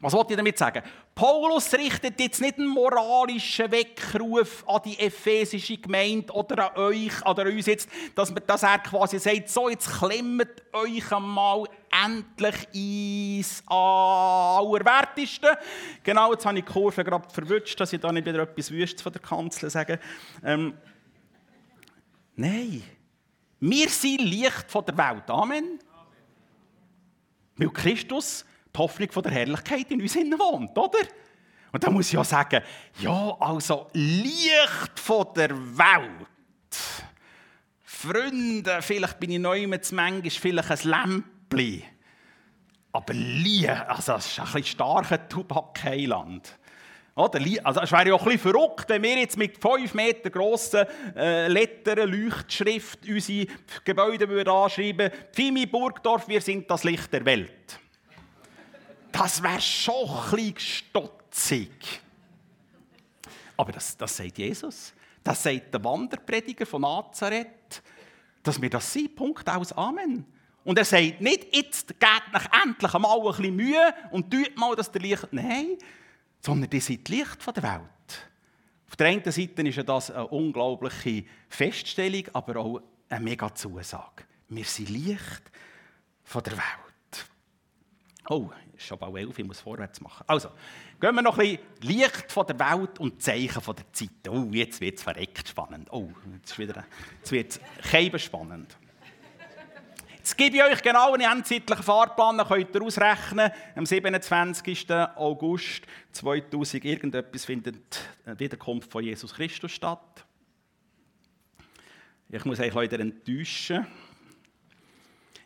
was 0.00 0.12
wollte 0.12 0.32
ich 0.32 0.36
damit 0.36 0.56
sagen? 0.56 0.82
Paulus 1.14 1.74
richtet 1.74 2.20
jetzt 2.20 2.40
nicht 2.40 2.58
einen 2.58 2.68
moralischen 2.68 3.70
Weckruf 3.72 4.64
an 4.68 4.80
die 4.84 4.96
ephesische 4.96 5.76
Gemeinde 5.76 6.32
oder 6.32 6.70
an 6.70 6.82
euch 6.82 7.26
oder 7.26 7.42
an 7.42 7.48
uns 7.48 7.66
jetzt, 7.66 7.88
dass, 8.14 8.30
man, 8.30 8.42
dass 8.46 8.62
er 8.62 8.78
quasi 8.78 9.18
sagt, 9.18 9.48
so 9.48 9.68
jetzt 9.68 9.90
klemmt 9.90 10.62
euch 10.72 11.12
einmal 11.12 11.64
endlich 11.90 12.68
ins 12.72 13.64
Allerwertesten. 13.66 15.50
Genau, 16.04 16.32
jetzt 16.32 16.46
habe 16.46 16.58
ich 16.58 16.64
die 16.64 16.72
Kurve 16.72 17.02
gerade 17.02 17.28
verwünscht, 17.28 17.80
dass 17.80 17.92
ich 17.92 18.00
da 18.00 18.12
nicht 18.12 18.26
wieder 18.26 18.42
etwas 18.42 18.70
Wüstes 18.70 19.02
von 19.02 19.12
der 19.12 19.22
Kanzler 19.22 19.70
sage. 19.70 19.98
Ähm, 20.44 20.74
nein, 22.36 22.84
wir 23.58 23.88
sind 23.88 24.20
Licht 24.20 24.66
von 24.70 24.84
der 24.84 24.96
Welt. 24.96 25.28
Amen. 25.28 25.80
Weil 27.56 27.70
Christus 27.70 28.44
die 28.74 28.78
Hoffnung 28.78 29.10
von 29.10 29.22
der 29.22 29.32
Herrlichkeit 29.32 29.90
in 29.90 30.00
uns 30.00 30.16
wohnt, 30.16 30.76
oder? 30.76 30.98
Und 31.72 31.84
da 31.84 31.90
muss 31.90 32.06
ich 32.06 32.14
ja 32.14 32.24
sagen, 32.24 32.62
ja, 33.00 33.36
also 33.38 33.88
Licht 33.92 34.98
von 34.98 35.26
der 35.36 35.50
Welt. 35.50 36.28
Freunde, 37.82 38.80
vielleicht 38.80 39.20
bin 39.20 39.32
ich 39.32 39.38
neu 39.38 39.66
mit 39.66 39.90
manchmal 39.92 40.30
vielleicht 40.30 40.70
ein 40.70 41.24
Lämpchen. 41.50 41.82
Aber 42.92 43.12
Licht, 43.12 43.68
also 43.68 44.12
das 44.12 44.26
ist 44.26 44.38
ein 44.38 44.44
bisschen 44.46 44.64
starker 44.64 45.28
Tubak-Heiland. 45.28 46.58
Oder? 47.14 47.40
Also 47.64 47.80
es 47.80 47.90
wäre 47.90 48.08
ja 48.08 48.14
auch 48.14 48.22
ein 48.22 48.32
bisschen 48.32 48.52
verrückt, 48.52 48.88
wenn 48.88 49.02
wir 49.02 49.18
jetzt 49.18 49.36
mit 49.36 49.60
5 49.60 49.92
Meter 49.92 50.30
grossen 50.30 50.86
äh, 51.16 51.48
Lettern, 51.48 52.08
Leuchtschrift 52.08 53.00
unsere 53.08 53.48
Gebäude 53.84 54.28
würden 54.28 54.48
anschreiben 54.48 55.10
Fimi 55.32 55.66
Burgdorf, 55.66 56.28
wir 56.28 56.40
sind 56.40 56.70
das 56.70 56.84
Licht 56.84 57.12
der 57.12 57.24
Welt 57.24 57.80
das 59.18 59.42
wäre 59.42 59.60
schon 59.60 60.08
ein 60.08 60.30
bisschen 60.30 60.58
stotzig. 60.58 62.00
Aber 63.56 63.72
das, 63.72 63.96
das 63.96 64.16
sagt 64.16 64.38
Jesus. 64.38 64.92
Das 65.24 65.42
sagt 65.42 65.74
der 65.74 65.82
Wanderprediger 65.82 66.64
von 66.64 66.82
Nazareth, 66.82 67.82
dass 68.42 68.60
wir 68.62 68.70
das 68.70 68.92
sind. 68.92 69.16
Punkt 69.16 69.48
aus. 69.48 69.72
Amen. 69.72 70.24
Und 70.64 70.78
er 70.78 70.84
sagt 70.84 71.20
nicht, 71.20 71.54
jetzt 71.54 71.88
geht 71.88 72.34
euch 72.34 72.62
endlich 72.62 72.94
einmal 72.94 73.18
ein 73.18 73.26
bisschen 73.26 73.56
Mühe 73.56 73.94
und 74.12 74.30
tut 74.30 74.56
mal, 74.56 74.76
dass 74.76 74.90
der 74.90 75.02
Licht. 75.02 75.26
Nein, 75.32 75.76
sondern 76.40 76.70
die 76.70 76.80
sind 76.80 77.08
Licht 77.08 77.56
der 77.56 77.62
Welt. 77.62 78.28
Auf 78.88 78.96
der 78.96 79.08
einen 79.08 79.32
Seite 79.32 79.62
ist 79.62 79.88
das 79.88 80.10
eine 80.10 80.26
unglaubliche 80.28 81.24
Feststellung, 81.48 82.24
aber 82.32 82.56
auch 82.60 82.82
eine 83.08 83.24
mega 83.24 83.54
Zusage. 83.54 84.24
Wir 84.48 84.64
sind 84.64 84.88
Licht 84.90 85.42
der 86.32 86.52
Welt. 86.52 87.28
Oh, 88.28 88.50
ist 88.78 88.86
schon 88.86 88.98
bald 88.98 89.16
elf, 89.16 89.38
ich 89.38 89.44
muss 89.44 89.60
vorwärts 89.60 90.00
machen. 90.00 90.24
Also, 90.26 90.50
gehen 91.00 91.14
wir 91.14 91.22
noch 91.22 91.38
ein 91.38 91.58
bisschen 91.80 91.98
Licht 91.98 92.30
von 92.30 92.46
der 92.46 92.58
Welt 92.58 92.98
und 92.98 93.22
Zeichen 93.22 93.60
von 93.60 93.76
der 93.76 93.92
Zeit. 93.92 94.28
Oh, 94.28 94.48
jetzt 94.52 94.80
wird 94.80 94.96
es 94.96 95.02
verreckt 95.02 95.48
spannend. 95.48 95.88
Oh, 95.90 96.08
jetzt, 96.32 96.58
wird 96.58 97.60
es 98.14 98.22
spannend. 98.22 98.76
Jetzt 100.16 100.36
gebe 100.36 100.56
ich 100.56 100.62
euch 100.62 100.82
genau 100.82 101.14
einen 101.14 101.30
endzeitlichen 101.30 101.82
Fahrplan, 101.82 102.38
dann 102.38 102.46
könnt 102.46 102.74
ihr 102.74 102.82
ausrechnen. 102.82 103.50
Am 103.74 103.86
27. 103.86 104.90
August 105.16 105.82
2000 106.12 106.84
irgendetwas 106.84 107.44
findet 107.46 107.98
die 108.26 108.38
Wiederkunft 108.38 108.92
von 108.92 109.02
Jesus 109.02 109.32
Christus 109.34 109.72
statt. 109.72 110.26
Ich 112.28 112.44
muss 112.44 112.60
euch 112.60 112.74
leider 112.74 113.00
enttäuschen. 113.00 113.86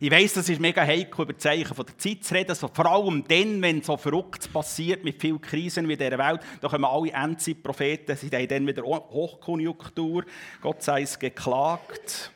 Ich 0.03 0.11
weiss, 0.11 0.33
das 0.33 0.49
ist 0.49 0.61
mega 0.61 0.83
heikel, 0.83 1.23
über 1.23 1.38
Zeichen 1.38 1.77
von 1.77 1.87
der 1.87 1.97
Zeit 1.97 2.25
zu 2.25 2.35
reden. 2.35 2.51
Also 2.51 2.67
vor 2.67 2.87
allem 2.87 3.23
dann, 3.29 3.62
wenn 3.62 3.83
so 3.83 3.97
verrückt 3.97 4.53
passiert 4.53 5.05
mit 5.05 5.21
vielen 5.21 5.41
Krisen 5.41 5.88
wie 5.88 5.97
dieser 5.97 6.19
Welt, 6.19 6.41
da 6.61 6.67
kommen 6.67 6.87
alle 6.87 7.12
Endzeitpropheten, 7.12 8.17
sie 8.17 8.29
haben 8.31 8.49
dann 8.49 8.67
wieder 8.67 8.83
Hochkonjunktur. 8.83 10.25
Gott 10.61 10.83
sei 10.83 11.03
es 11.03 11.17
geklagt. 11.17 12.33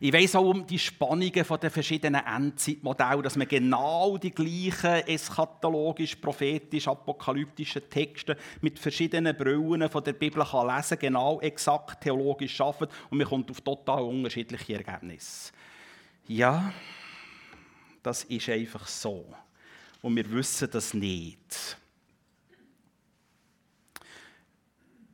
Ich 0.00 0.10
weiss 0.10 0.34
auch 0.34 0.48
um 0.48 0.66
die 0.66 0.78
Spannungen 0.78 1.32
den 1.32 1.70
verschiedenen 1.70 2.24
Endzeitmodellen, 2.24 3.22
dass 3.22 3.36
man 3.36 3.46
genau 3.46 4.16
die 4.16 4.30
gleichen 4.30 5.06
eschatologisch, 5.06 6.16
prophetisch, 6.16 6.88
apokalyptischen 6.88 7.82
Texte 7.90 8.38
mit 8.62 8.78
verschiedenen 8.78 9.36
Brillen 9.36 9.86
von 9.90 10.02
der 10.02 10.14
Bibel 10.14 10.42
kann 10.46 10.74
lesen 10.74 10.98
genau 10.98 11.42
exakt 11.42 12.00
theologisch 12.00 12.56
schaffen 12.56 12.88
und 13.10 13.18
man 13.18 13.26
kommt 13.26 13.50
auf 13.50 13.60
total 13.60 14.00
unterschiedliche 14.00 14.76
Ergebnisse. 14.76 15.52
Ja, 16.32 16.72
das 18.04 18.22
ist 18.22 18.48
einfach 18.50 18.86
so. 18.86 19.34
Und 20.00 20.14
wir 20.14 20.30
wissen 20.30 20.70
das 20.70 20.94
nicht. 20.94 21.76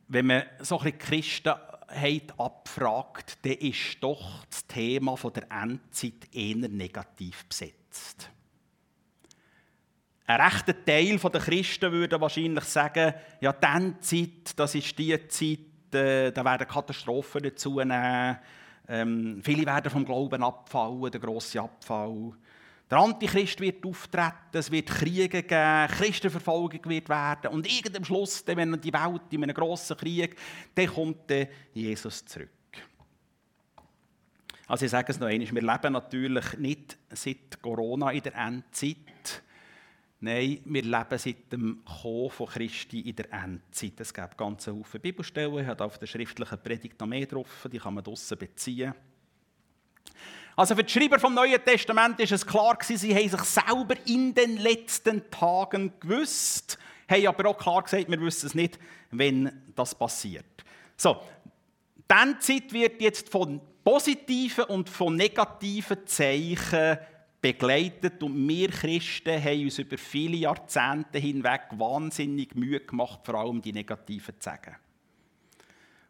Wenn 0.07 0.27
man 0.27 0.43
so 0.59 0.77
ein 0.77 0.83
bisschen 0.83 0.99
Christenheit 0.99 2.39
abfragt, 2.39 3.39
dann 3.41 3.53
ist 3.53 3.97
doch 3.99 4.45
das 4.45 4.67
Thema 4.67 5.15
der 5.15 5.51
Endzeit 5.51 6.31
eher 6.31 6.69
negativ 6.69 7.47
besetzt. 7.47 8.29
Ein 10.27 10.41
rechter 10.41 10.85
Teil 10.85 11.17
der 11.17 11.41
Christen 11.41 11.91
würde 11.93 12.21
wahrscheinlich 12.21 12.65
sagen, 12.65 13.15
ja, 13.41 13.53
die 13.53 13.65
Endzeit, 13.65 14.53
das 14.55 14.75
ist 14.75 14.99
die 14.99 15.27
Zeit, 15.29 15.95
äh, 15.95 16.31
da 16.31 16.45
werden 16.45 16.67
Katastrophen 16.67 17.41
dazunehmen, 17.41 18.37
ähm, 18.87 19.41
viele 19.43 19.65
werden 19.65 19.91
vom 19.91 20.05
Glauben 20.05 20.43
abfallen, 20.43 21.11
der 21.11 21.19
grosse 21.19 21.61
Abfall. 21.61 22.31
Der 22.89 22.99
Antichrist 22.99 23.59
wird 23.59 23.85
auftreten, 23.85 24.53
es 24.53 24.71
wird 24.71 24.87
Kriege 24.87 25.43
geben, 25.43 25.87
Christenverfolgung 25.89 26.79
wird 26.85 27.09
werden. 27.09 27.51
Und 27.51 27.67
irgendwann 27.67 27.97
am 27.97 28.05
Schluss, 28.05 28.43
wenn 28.45 28.79
die 28.79 28.93
Welt 28.93 29.23
in 29.31 29.43
einem 29.43 29.53
grossen 29.53 29.97
Krieg, 29.97 30.37
dann 30.73 30.87
kommt 30.87 31.29
Jesus 31.73 32.23
zurück. 32.23 32.49
Also 34.67 34.85
ich 34.85 34.91
sage 34.91 35.11
es 35.11 35.19
noch 35.19 35.27
einmal, 35.27 35.51
wir 35.51 35.61
leben 35.61 35.93
natürlich 35.93 36.57
nicht 36.57 36.97
seit 37.09 37.61
Corona 37.61 38.11
in 38.11 38.21
der 38.21 38.35
Endzeit. 38.35 39.43
Nein, 40.19 40.61
wir 40.65 40.81
leben 40.81 41.17
seit 41.17 41.51
dem 41.53 41.83
Kommen 41.85 42.31
von 42.31 42.47
Christi 42.47 43.01
in 43.01 43.15
der 43.15 43.31
Endzeit. 43.31 43.99
Es 43.99 44.11
gibt 44.11 44.35
ganz 44.35 44.65
viele 44.65 44.99
Bibelstellen, 44.99 45.59
ich 45.59 45.67
habe 45.67 45.85
auf 45.85 45.99
der 45.99 46.07
schriftlichen 46.07 46.57
Predigt 46.57 46.99
noch 46.99 47.07
mehr 47.07 47.27
drauf, 47.27 47.67
die 47.71 47.77
kann 47.77 47.93
man 47.93 48.03
draussen 48.03 48.35
beziehen. 48.35 48.95
Also 50.55 50.75
für 50.75 50.83
die 50.83 50.91
Schreiber 50.91 51.19
vom 51.19 51.35
Neuen 51.35 51.63
Testament 51.63 52.19
ist 52.19 52.31
es 52.31 52.43
klar 52.43 52.79
sie 52.81 53.13
haben 53.13 53.29
sich 53.29 53.41
selber 53.41 53.95
in 54.07 54.33
den 54.33 54.57
letzten 54.57 55.29
Tagen 55.29 55.93
gewusst, 55.99 56.79
haben 57.07 57.27
aber 57.27 57.49
auch 57.49 57.57
klar 57.59 57.83
gesagt, 57.83 58.09
wir 58.09 58.19
wissen 58.19 58.47
es 58.47 58.55
nicht, 58.55 58.79
wenn 59.11 59.51
das 59.75 59.93
passiert. 59.93 60.45
So, 60.95 61.21
die 62.09 62.15
Endzeit 62.15 62.73
wird 62.73 63.01
jetzt 63.03 63.29
von 63.29 63.61
positiven 63.83 64.63
und 64.63 64.89
von 64.89 65.15
negativen 65.15 66.07
Zeichen 66.07 66.97
begleitet 67.53 68.21
und 68.23 68.47
wir 68.47 68.69
Christen 68.69 69.41
haben 69.41 69.63
uns 69.63 69.79
über 69.79 69.97
viele 69.97 70.37
Jahrzehnte 70.37 71.17
hinweg 71.17 71.61
wahnsinnig 71.71 72.55
Mühe 72.55 72.81
gemacht, 72.81 73.21
vor 73.23 73.35
allem 73.35 73.61
die 73.61 73.71
negativen 73.71 74.35
zu 74.37 74.49
sagen. 74.49 74.75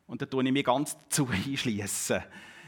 Und 0.07 0.21
da 0.21 0.25
tue 0.25 0.43
ich 0.43 0.51
mich 0.51 0.63
ganz 0.63 0.97
zu 1.09 1.27
einschließen. 1.27 2.23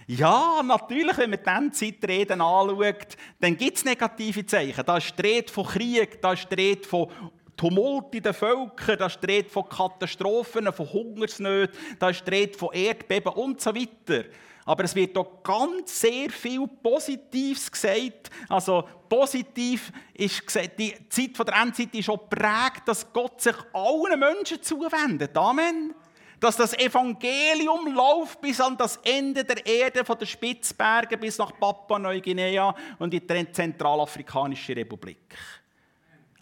Ja, 0.08 0.62
natürlich, 0.64 1.18
wenn 1.18 1.30
man 1.32 1.44
dann 1.44 1.74
Zeitreden 1.74 2.42
anschaut, 2.42 3.16
dann 3.40 3.58
gibt 3.58 3.78
es 3.78 3.86
negative 3.86 4.46
Zeichen. 4.46 4.84
Da 4.86 4.98
ist 4.98 5.18
die 5.18 5.22
Rede 5.22 5.52
von 5.52 5.66
Krieg, 5.66 6.22
da 6.22 6.34
ist 6.34 6.48
die 6.52 6.56
Rede 6.56 6.88
von 6.88 7.10
Tumult 7.56 8.14
in 8.16 8.24
den 8.24 8.34
Völkern, 8.34 8.98
da 8.98 9.08
ist 9.08 9.20
die 9.22 9.28
Rede 9.28 9.50
von 9.50 9.68
Katastrophen, 9.68 10.72
von 10.72 10.94
Hungersnöten, 10.94 11.78
da 12.00 12.10
ist 12.10 12.26
die 12.26 12.32
Rede 12.32 12.58
von 12.58 12.74
Erdbeben 12.74 13.34
und 13.34 13.62
so 13.62 13.74
weiter. 13.76 14.26
Aber 14.70 14.84
es 14.84 14.94
wird 14.94 15.18
auch 15.18 15.42
ganz 15.42 16.00
sehr 16.00 16.30
viel 16.30 16.68
Positives 16.68 17.72
gesagt. 17.72 18.30
Also 18.48 18.88
positiv 19.10 19.92
ist 20.14 20.46
gesagt, 20.46 20.78
die 20.78 20.94
Zeit 21.10 21.40
der 21.40 21.56
Endzeit 21.56 21.96
ist 21.96 22.08
auch 22.08 22.30
prägt, 22.30 22.88
dass 22.88 23.12
Gott 23.12 23.42
sich 23.42 23.56
allen 23.74 24.20
Menschen 24.20 24.62
zuwendet. 24.62 25.36
Amen. 25.36 25.96
Dass 26.40 26.56
das 26.56 26.78
Evangelium 26.78 27.96
läuft 27.96 28.42
bis 28.42 28.62
an 28.62 28.78
das 28.78 28.98
Ende 28.98 29.44
der 29.44 29.66
Erde, 29.66 30.06
von 30.06 30.20
den 30.20 30.28
Spitzbergen 30.28 31.20
bis 31.20 31.40
nach 31.40 31.52
Papua-Neuguinea 31.60 32.76
und 33.00 33.12
in 33.12 33.26
die 33.28 33.52
Zentralafrikanische 33.52 34.76
Republik. 34.76 35.36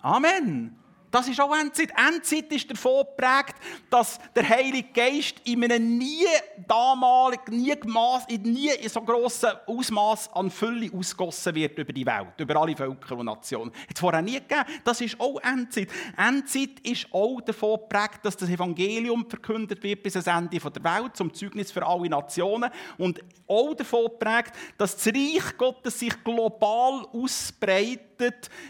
Amen. 0.01 0.77
Das 1.17 1.27
ist 1.27 1.41
auch 1.41 1.51
Endzeit. 1.51 1.91
Endzeit 1.97 2.51
ist 2.53 2.69
davon 2.69 2.99
geprägt, 2.99 3.55
dass 3.89 4.19
der 4.35 4.47
Heilige 4.47 4.89
Geist 4.93 5.41
in 5.45 5.63
einem 5.63 5.97
nie 5.97 6.27
damalig, 6.67 7.39
nie, 7.47 7.75
gemass, 7.75 8.27
nie 8.27 8.69
in 8.69 8.87
so 8.87 9.01
grossem 9.01 9.49
Ausmaß 9.65 10.31
an 10.33 10.51
Fülle 10.51 10.91
ausgossen 10.93 11.55
wird 11.55 11.75
über 11.79 11.91
die 11.91 12.05
Welt, 12.05 12.39
über 12.39 12.57
alle 12.57 12.75
Völker 12.75 13.17
und 13.17 13.25
Nationen. 13.25 13.71
Hat 13.89 13.97
vorher 13.97 14.21
nie 14.21 14.33
gegeben. 14.33 14.61
Das 14.83 15.01
ist 15.01 15.19
auch 15.19 15.39
Endzeit. 15.39 15.87
Endzeit 16.15 16.81
ist 16.83 17.07
auch 17.11 17.41
davon 17.41 17.79
geprägt, 17.79 18.19
dass 18.21 18.37
das 18.37 18.49
Evangelium 18.49 19.27
verkündet 19.27 19.81
wird 19.81 20.03
bis 20.03 20.15
ans 20.15 20.27
Ende 20.27 20.59
der 20.59 20.83
Welt, 20.83 21.17
zum 21.17 21.33
Zeugnis 21.33 21.71
für 21.71 21.83
alle 21.83 22.09
Nationen. 22.09 22.69
Und 22.99 23.23
auch 23.47 23.73
davon 23.73 24.03
geprägt, 24.03 24.53
dass 24.77 24.95
das 24.95 25.07
Reich 25.07 25.57
Gottes 25.57 25.97
sich 25.97 26.23
global 26.23 27.07
ausbreitet 27.11 28.05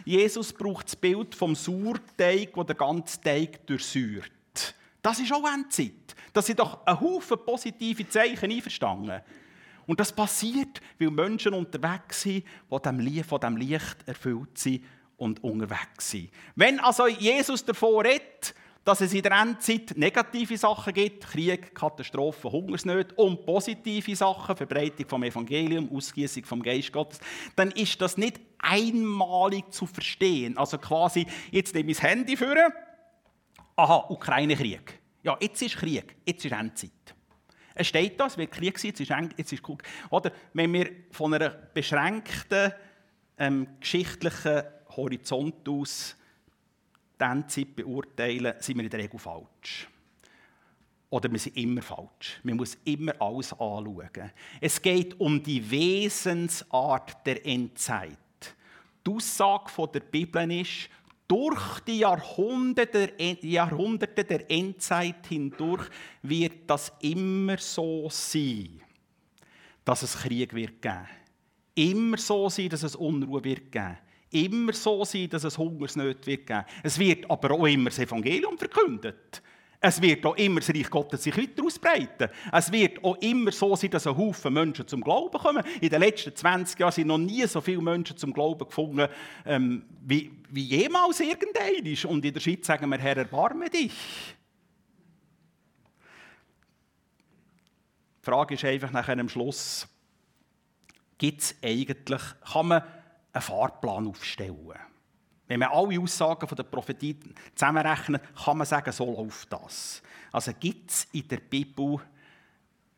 Jesus 0.06 0.54
braucht 0.54 0.88
das 0.88 0.96
Bild 0.96 1.36
vom 1.36 1.56
Sauerteig, 1.56 2.37
der 2.46 2.64
den 2.64 2.78
ganzen 2.78 3.24
Teig 3.24 3.66
durchsäuert. 3.68 4.76
Das 5.02 5.20
ist 5.20 5.32
auch 5.32 5.48
Endzeit. 5.48 6.16
Das 6.34 6.46
sind 6.46 6.60
doch 6.60 6.86
ein 6.86 7.00
Haufen 7.00 7.38
positive 7.46 8.08
Zeichen 8.10 8.52
einverstanden. 8.52 9.22
Und 9.86 10.00
das 10.00 10.12
passiert, 10.12 10.82
weil 11.00 11.10
Menschen 11.10 11.54
unterwegs 11.54 12.22
sind, 12.22 12.44
die 12.70 13.24
von 13.24 13.40
diesem 13.40 13.58
Licht 13.58 13.98
erfüllt 14.06 14.58
sind 14.58 14.84
und 15.16 15.44
unterwegs 15.44 16.12
sind. 16.12 16.30
Wenn 16.56 16.80
also 16.80 17.08
Jesus 17.08 17.64
davon 17.64 18.06
redet, 18.06 18.54
dass 18.88 19.02
es 19.02 19.14
in 19.14 19.22
der 19.22 19.34
Endzeit 19.34 19.98
negative 19.98 20.58
Sachen 20.58 20.94
gibt, 20.94 21.28
Krieg, 21.28 21.76
Katastrophen, 21.76 22.54
Hungersnöte 22.54 23.14
und 23.16 23.46
positive 23.46 24.16
Sachen, 24.16 24.56
Verbreitung 24.56 25.06
vom 25.10 25.24
Evangelium, 25.24 25.92
Ausgießung 25.94 26.46
vom 26.46 26.64
Geist 26.64 26.94
Gottes, 26.94 27.20
dann 27.58 27.72
ist 27.72 28.00
das 28.00 28.16
nicht 28.16 28.40
einmalig 28.60 29.74
zu 29.74 29.88
verstehen. 29.88 30.58
Also 30.58 30.78
quasi, 30.78 31.28
jetzt 31.52 31.76
nehme 31.76 31.92
ich 31.92 31.98
das 31.98 32.08
Handy 32.08 32.38
vor, 32.38 32.56
aha, 33.76 34.06
Ukraine-Krieg. 34.08 35.00
Ja, 35.22 35.36
jetzt 35.42 35.62
ist 35.62 35.76
Krieg, 35.76 36.16
jetzt 36.26 36.46
ist 36.46 36.54
Endzeit. 36.54 36.92
Es 37.76 37.88
steht 37.88 38.18
das, 38.18 38.38
wird 38.38 38.54
Krieg 38.54 38.80
sein, 38.80 38.92
jetzt 38.92 39.02
ist, 39.02 39.12
jetzt 39.36 39.52
ist 39.52 39.64
Krieg. 39.64 39.84
Oder 40.10 40.32
wenn 40.54 40.72
wir 40.72 40.90
von 41.12 41.34
einer 41.34 41.50
beschränkten 41.50 42.72
ähm, 43.38 43.68
geschichtlichen 43.82 44.64
Horizont 44.96 45.68
aus 45.68 46.17
die 47.20 47.24
Endzeit 47.24 47.76
beurteilen, 47.76 48.54
sind 48.60 48.78
wir 48.78 48.84
in 48.84 48.90
der 48.90 49.00
Regel 49.00 49.20
falsch. 49.20 49.88
Oder 51.10 51.32
wir 51.32 51.40
sind 51.40 51.56
immer 51.56 51.82
falsch. 51.82 52.40
Man 52.44 52.58
muss 52.58 52.78
immer 52.84 53.14
alles 53.22 53.54
anschauen. 53.54 54.32
Es 54.60 54.82
geht 54.82 55.18
um 55.20 55.42
die 55.42 55.70
Wesensart 55.70 57.26
der 57.26 57.46
Endzeit. 57.46 58.18
Die 59.06 59.12
Aussage 59.12 59.88
der 59.94 60.00
Bibel 60.02 60.52
ist, 60.52 60.90
durch 61.28 61.80
die 61.82 62.00
Jahrhunderte, 62.00 63.14
Jahrhunderte 63.42 64.24
der 64.24 64.50
Endzeit 64.50 65.28
hindurch 65.28 65.90
wird 66.22 66.70
das 66.70 66.92
immer 67.02 67.58
so 67.58 68.10
sein, 68.10 68.82
dass 69.84 70.04
es 70.04 70.18
Krieg 70.18 70.54
wird 70.54 70.82
geben. 70.82 71.08
Immer 71.76 72.18
so 72.18 72.50
sein, 72.50 72.70
dass 72.70 72.84
es 72.84 72.96
Unruhe 72.96 73.44
wird 73.44 73.72
geben 73.72 73.98
immer 74.32 74.74
so 74.74 75.04
sein, 75.06 75.30
dass 75.30 75.44
es 75.44 75.58
Hungersnöte 75.58 76.28
wird 76.28 76.48
geben. 76.48 76.66
Es 76.84 77.00
wird 77.00 77.30
aber 77.30 77.52
auch 77.52 77.66
immer 77.66 77.90
das 77.90 78.00
Evangelium 78.00 78.58
verkündet. 78.58 79.42
Es 79.80 80.02
wird 80.02 80.26
auch 80.26 80.36
immer 80.38 80.60
das 80.60 80.70
Reich 80.70 80.90
Gottes 80.90 81.24
sich 81.24 81.38
weiter 81.38 81.64
ausbreiten. 81.64 82.30
Es 82.52 82.72
wird 82.72 83.04
auch 83.04 83.16
immer 83.18 83.52
so 83.52 83.76
sein, 83.76 83.92
dass 83.92 84.08
ein 84.08 84.18
Haufen 84.18 84.54
Menschen 84.54 84.88
zum 84.88 85.02
Glauben 85.02 85.38
kommen. 85.38 85.64
In 85.80 85.90
den 85.90 86.02
letzten 86.02 86.36
20 86.36 86.80
Jahren 86.80 86.92
sind 86.92 87.08
noch 87.08 87.20
nie 87.20 87.46
so 87.46 87.62
viele 87.62 87.82
Menschen 87.82 88.18
zum 88.18 88.34
Glauben 88.34 88.68
gefunden, 88.68 89.08
ähm, 89.46 89.84
wie, 90.04 90.32
wie 90.50 90.64
jemals 90.64 91.20
irgendeiner. 91.20 92.10
Und 92.10 92.26
in 92.26 92.34
der 92.34 92.40
Schweiz 92.40 92.66
sagen 92.66 92.90
wir, 92.90 92.98
Herr, 92.98 93.18
erbarme 93.18 93.70
dich. 93.70 93.94
Die 98.20 98.26
Frage 98.26 98.56
ist 98.56 98.66
einfach 98.66 98.92
nach 98.92 99.08
einem 99.08 99.30
Schluss, 99.30 99.88
gibt 101.18 101.42
es 101.42 101.56
eigentlich, 101.64 102.22
kann 102.52 102.68
man 102.68 102.84
einen 103.38 103.42
Fahrplan 103.44 104.08
aufstellen. 104.08 104.74
Wenn 105.48 105.60
man 105.60 105.70
alle 105.70 106.00
Aussagen 106.00 106.48
der 106.56 106.64
Prophetie 106.64 107.18
zusammenrechnet, 107.56 108.22
kann 108.36 108.58
man 108.58 108.68
sagen, 108.68 108.92
so 108.92 109.06
läuft 109.06 109.52
das. 109.52 110.02
Also 110.32 110.52
gibt 110.60 110.92
es 110.92 111.08
in 111.14 111.28
der 111.28 111.38
Bibel 111.38 112.00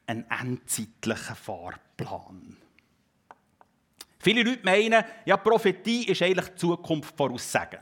einen 0.08 0.26
endzeitlichen 0.30 1.36
Fahrplan. 1.36 2.58
Viele 4.18 4.44
Leute 4.44 4.66
meinen, 4.66 5.04
ja, 5.26 5.38
Prophetie 5.38 6.06
ist 6.06 6.22
eigentlich 6.22 6.50
die 6.50 6.56
Zukunft 6.56 7.16
voraussagen. 7.16 7.80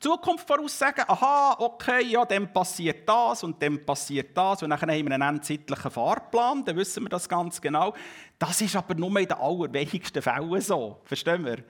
Zukunft 0.00 0.48
voraussagen, 0.48 1.04
aha, 1.06 1.56
okay, 1.58 2.06
ja, 2.06 2.24
dann 2.24 2.50
passiert 2.50 3.06
das 3.06 3.44
und 3.44 3.62
dann 3.62 3.84
passiert 3.84 4.34
das 4.34 4.62
und 4.62 4.70
dann 4.70 4.80
haben 4.80 4.88
wir 4.88 5.12
einen 5.12 5.20
endzeitlichen 5.36 5.90
Fahrplan, 5.90 6.64
dann 6.64 6.76
wissen 6.76 7.04
wir 7.04 7.10
das 7.10 7.28
ganz 7.28 7.60
genau. 7.60 7.94
Das 8.38 8.62
ist 8.62 8.74
aber 8.74 8.94
nur 8.94 9.10
in 9.20 9.28
den 9.28 9.36
allerwenigsten 9.36 10.22
Fällen 10.22 10.60
so, 10.62 11.00
verstehen 11.04 11.44
wir? 11.44 11.62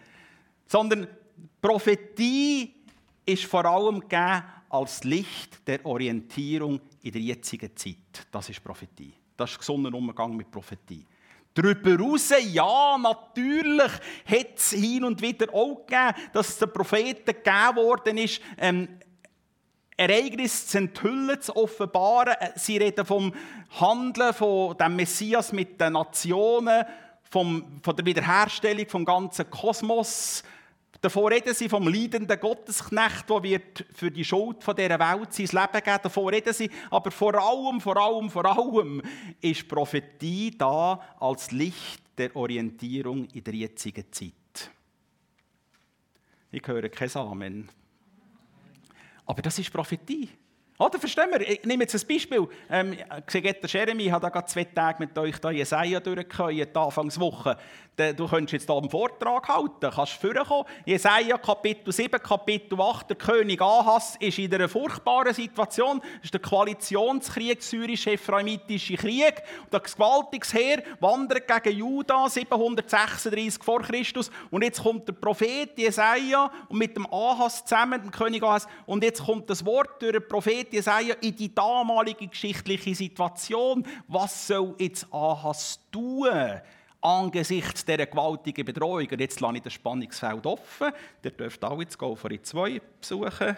Sondern 0.66 1.08
Prophetie 1.60 2.72
ist 3.26 3.44
vor 3.46 3.64
allem 3.64 4.00
gegeben 4.00 4.44
als 4.68 5.02
Licht 5.02 5.66
der 5.66 5.84
Orientierung 5.84 6.80
in 7.02 7.12
der 7.12 7.20
jetzigen 7.20 7.76
Zeit. 7.76 8.26
Das 8.30 8.48
ist 8.48 8.62
Prophetie. 8.62 9.12
Das 9.36 9.50
ist 9.50 9.58
gesunder 9.58 9.92
Umgang 9.92 10.36
mit 10.36 10.50
Prophetie. 10.50 11.04
Darüber 11.54 11.90
hinaus, 11.90 12.32
ja, 12.52 12.96
natürlich 12.98 13.92
hat 14.24 14.56
es 14.56 14.70
hin 14.70 15.04
und 15.04 15.20
wieder 15.20 15.52
auch 15.52 15.84
gegeben, 15.86 16.14
dass 16.32 16.58
den 16.58 16.72
Propheten 16.72 17.26
gegeben 17.26 17.76
worden 17.76 18.18
ist, 18.18 18.40
ähm, 18.58 18.88
Ereignisse 19.96 20.66
zu 20.66 20.78
enthüllen, 20.78 21.40
zu 21.40 21.54
offenbaren. 21.56 22.34
Äh, 22.40 22.52
sie 22.56 22.78
reden 22.78 23.04
vom 23.04 23.34
Handeln 23.80 24.32
von 24.32 24.76
dem 24.78 24.96
Messias 24.96 25.52
mit 25.52 25.80
den 25.80 25.92
Nationen, 25.92 26.84
vom, 27.24 27.80
von 27.82 27.96
der 27.96 28.06
Wiederherstellung 28.06 28.88
vom 28.88 29.04
ganzen 29.04 29.50
Kosmos. 29.50 30.42
Davor 31.00 31.30
reden 31.30 31.54
sie 31.54 31.68
vom 31.68 31.88
leidenden 31.88 32.38
Gottesknecht, 32.38 33.28
der 33.30 33.42
wird 33.42 33.86
für 33.94 34.10
die 34.10 34.24
Schuld 34.24 34.58
dieser 34.60 34.98
Welt 34.98 35.32
sein 35.32 35.46
Leben 35.46 35.84
geben. 35.84 35.98
Davor 36.02 36.30
reden 36.30 36.52
sie, 36.52 36.70
aber 36.90 37.10
vor 37.10 37.34
allem, 37.34 37.80
vor 37.80 37.96
allem, 37.96 38.28
vor 38.28 38.44
allem 38.44 39.02
ist 39.40 39.66
Prophetie 39.66 40.50
da 40.56 41.00
als 41.18 41.52
Licht 41.52 42.02
der 42.18 42.36
Orientierung 42.36 43.26
in 43.28 43.42
der 43.42 43.54
jetzigen 43.54 44.04
Zeit. 44.12 44.70
Ich 46.52 46.66
höre 46.66 46.88
kein 46.90 47.14
Amen. 47.16 47.70
Aber 49.24 49.40
das 49.40 49.58
ist 49.58 49.72
Prophetie. 49.72 50.28
Oder 50.80 50.98
verstehen 50.98 51.28
wir? 51.30 51.46
Ich 51.46 51.62
nehme 51.64 51.84
jetzt 51.84 51.94
ein 51.94 52.08
Beispiel. 52.08 52.48
Ähm, 52.70 52.96
der 53.34 53.68
Jeremy 53.68 54.06
hat 54.06 54.24
da 54.24 54.46
zwei 54.46 54.64
Tage 54.64 54.96
mit 55.00 55.18
euch 55.18 55.36
da 55.36 55.50
Jesaja 55.50 56.00
durchgekommen, 56.00 56.74
Anfangswoche. 56.74 57.58
Du 58.16 58.26
könntest 58.26 58.52
jetzt 58.52 58.66
hier 58.66 58.78
einen 58.78 58.88
Vortrag 58.88 59.46
halten, 59.46 59.90
kannst 59.94 60.14
vorkommen. 60.14 60.64
Jesaja 60.86 61.36
Kapitel 61.36 61.92
7, 61.92 62.18
Kapitel 62.22 62.80
8. 62.80 63.10
Der 63.10 63.16
König 63.16 63.60
Ahas 63.60 64.16
ist 64.20 64.38
in 64.38 64.54
einer 64.54 64.70
furchtbaren 64.70 65.34
Situation. 65.34 66.00
Das 66.00 66.24
ist 66.24 66.32
der 66.32 66.40
Koalitionskrieg, 66.40 67.62
syrisch-ephraimitische 67.62 68.94
Krieg. 68.94 69.42
Das 69.70 69.94
gewaltiges 69.94 70.54
Heer 70.54 70.82
wandert 71.00 71.46
gegen 71.46 71.76
Juda 71.76 72.26
736 72.26 73.62
vor 73.62 73.82
Christus. 73.82 74.30
Und 74.50 74.64
jetzt 74.64 74.82
kommt 74.82 75.06
der 75.06 75.12
Prophet 75.12 75.76
Jesaja 75.76 76.50
und 76.70 76.78
mit 76.78 76.96
dem 76.96 77.06
Ahas 77.12 77.66
zusammen, 77.66 78.00
dem 78.00 78.10
König 78.10 78.42
Ahas. 78.42 78.66
Und 78.86 79.04
jetzt 79.04 79.22
kommt 79.22 79.50
das 79.50 79.62
Wort 79.66 80.00
durch 80.00 80.12
den 80.12 80.26
Prophet 80.26 80.69
Jesaja 80.72 81.14
in 81.20 81.35
die 81.37 81.54
damalige 81.54 82.26
geschichtliche 82.26 82.94
Situation. 82.94 83.87
Was 84.09 84.46
soll 84.46 84.74
jetzt 84.78 85.06
Ahas 85.12 85.80
tun? 85.90 86.28
Angesichts 87.00 87.85
dieser 87.85 88.06
gewaltigen 88.06 88.64
Bedrohung. 88.64 89.09
Und 89.11 89.20
jetzt 89.20 89.40
lasse 89.40 89.56
ich 89.56 89.62
das 89.62 89.72
Spannungsfeld 89.72 90.44
offen. 90.46 90.92
Ihr 91.24 91.30
dürft 91.30 91.64
auch 91.64 91.80
jetzt 91.80 91.96
Golferi 91.98 92.42
2 92.42 92.80
besuchen. 93.00 93.56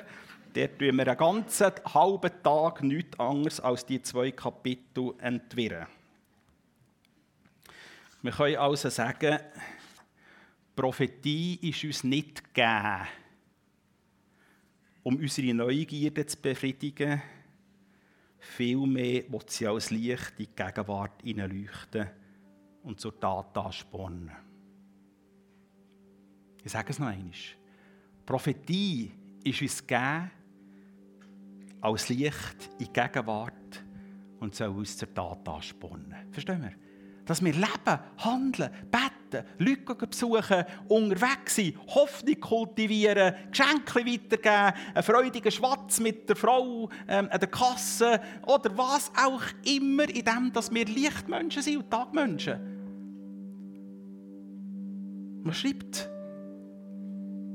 Dort 0.55 0.79
tun 0.79 0.97
wir 0.97 1.07
einen 1.09 1.17
ganzen 1.17 1.73
halben 1.95 2.31
Tag 2.43 2.83
nichts 2.83 3.19
anderes 3.19 3.59
als 3.61 3.87
die 3.87 4.03
zwei 4.03 4.31
Kapitel 4.31 5.15
entwirren. 5.19 5.87
Wir 8.21 8.33
können 8.33 8.57
also 8.57 8.91
sagen, 8.91 9.39
Prophetie 10.77 11.59
ist 11.63 11.83
uns 11.85 12.05
nicht 12.05 12.55
gegeben 12.55 13.09
um 15.03 15.17
unsere 15.17 15.55
Neugierde 15.55 16.27
zu 16.27 16.37
befriedigen, 16.41 17.21
Vielmehr 18.43 19.23
will 19.31 19.41
sie 19.47 19.69
als 19.69 19.91
Licht 19.91 20.33
in 20.37 20.47
die 20.47 20.57
Gegenwart 20.57 21.23
hineinleuchten 21.23 22.09
und 22.83 22.99
zur 22.99 23.19
Tat 23.19 23.57
anspornen. 23.57 24.33
Ich 26.65 26.73
sage 26.73 26.91
es 26.91 26.99
noch 26.99 27.07
einmal. 27.07 27.31
Prophetie 28.27 29.13
ist 29.45 29.63
uns 29.63 29.87
gegeben 29.87 30.31
als 31.81 32.09
Licht 32.09 32.71
in 32.81 32.87
die 32.87 32.93
Gegenwart 32.93 33.85
und 34.41 34.55
soll 34.57 34.71
uns 34.71 34.97
zur 34.97 35.15
Tat 35.15 35.49
anspornen. 35.49 36.33
Verstehen 36.33 36.63
wir? 36.63 36.75
Dass 37.25 37.45
wir 37.45 37.53
leben, 37.53 38.01
handeln, 38.19 38.73
beten, 38.91 39.12
Leute 39.59 40.07
besuchen, 40.07 40.65
unterwegs 40.89 41.57
sein, 41.57 41.75
Hoffnung 41.89 42.41
kultivieren, 42.41 43.35
Geschenke 43.51 44.07
weitergeben, 44.07 44.79
einen 44.95 45.03
freudigen 45.03 45.53
Schwatz 45.53 46.01
mit 46.01 46.29
der 46.29 46.37
Frau 46.37 46.89
ähm, 47.09 47.29
an 47.31 47.41
der 47.41 47.49
Kasse 47.49 48.21
oder 48.47 48.77
was 48.77 49.11
auch 49.17 49.43
immer, 49.65 50.09
in 50.09 50.25
dem, 50.25 50.53
dass 50.53 50.73
wir 50.73 50.85
Lichtmenschen 50.85 51.63
sind 51.63 51.79
und 51.79 51.91
Tagmenschen. 51.91 52.59
Man 55.43 55.55
schreibt, 55.55 56.09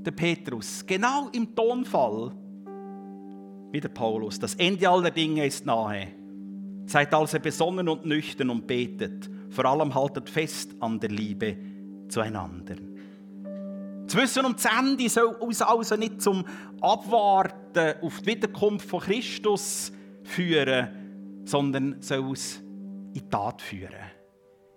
der 0.05 0.11
Petrus, 0.11 0.85
genau 0.85 1.29
im 1.33 1.53
Tonfall 1.55 2.31
wie 3.71 3.79
der 3.79 3.89
Paulus, 3.89 4.39
das 4.39 4.55
Ende 4.55 4.89
aller 4.89 5.11
Dinge 5.11 5.45
ist 5.45 5.65
nahe. 5.65 6.07
Seid 6.85 7.13
also 7.13 7.39
besonnen 7.39 7.89
und 7.89 8.05
nüchtern 8.05 8.49
und 8.49 8.65
betet. 8.65 9.29
Vor 9.49 9.65
allem 9.65 9.93
haltet 9.93 10.29
fest 10.29 10.75
an 10.79 10.99
der 10.99 11.09
Liebe 11.09 11.57
zueinander. 12.09 12.75
Das 14.05 14.15
Wissen 14.15 14.45
um 14.45 14.53
das 14.53 14.65
Ende 14.65 15.09
soll 15.09 15.35
uns 15.35 15.61
also 15.61 15.97
nicht 15.97 16.21
zum 16.21 16.45
Abwarten 16.79 18.01
auf 18.01 18.21
die 18.21 18.25
Wiederkunft 18.27 18.87
von 18.87 19.01
Christus 19.01 19.91
führen, 20.23 21.41
sondern 21.45 22.01
soll 22.01 22.19
uns 22.19 22.61
in 23.13 23.29
Tat 23.29 23.61
führen. 23.61 23.93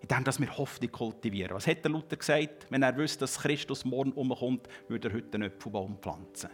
Indem 0.00 0.24
dass 0.24 0.40
wir 0.40 0.56
Hoffnung 0.56 0.90
kultivieren. 0.90 1.54
Was 1.54 1.68
hat 1.68 1.84
der 1.84 1.92
Luther 1.92 2.16
gesagt? 2.16 2.66
Wenn 2.70 2.82
er 2.82 2.96
wüsste, 2.96 3.20
dass 3.20 3.38
Christus 3.38 3.84
morgen 3.84 4.12
umkommt, 4.12 4.66
würde 4.88 5.08
er 5.08 5.14
heute 5.14 5.34
einen 5.34 5.52
Apfelbaum 5.52 5.98
pflanzen. 6.00 6.50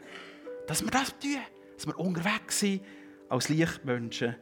Dass 0.66 0.82
wir 0.82 0.90
das 0.90 1.18
tun, 1.18 1.38
dass 1.76 1.86
wir 1.86 1.98
unterwegs 1.98 2.60
sind 2.60 2.82
als 3.28 3.48
Lichtmenschen. 3.48 4.36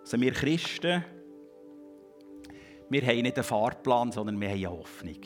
Also 0.00 0.20
wir 0.20 0.32
Christen, 0.32 1.04
wir 2.90 3.02
haben 3.02 3.22
nicht 3.22 3.36
einen 3.36 3.44
Fahrplan, 3.44 4.12
sondern 4.12 4.38
wir 4.38 4.48
haben 4.48 4.56
eine 4.58 4.70
Hoffnung. 4.70 5.20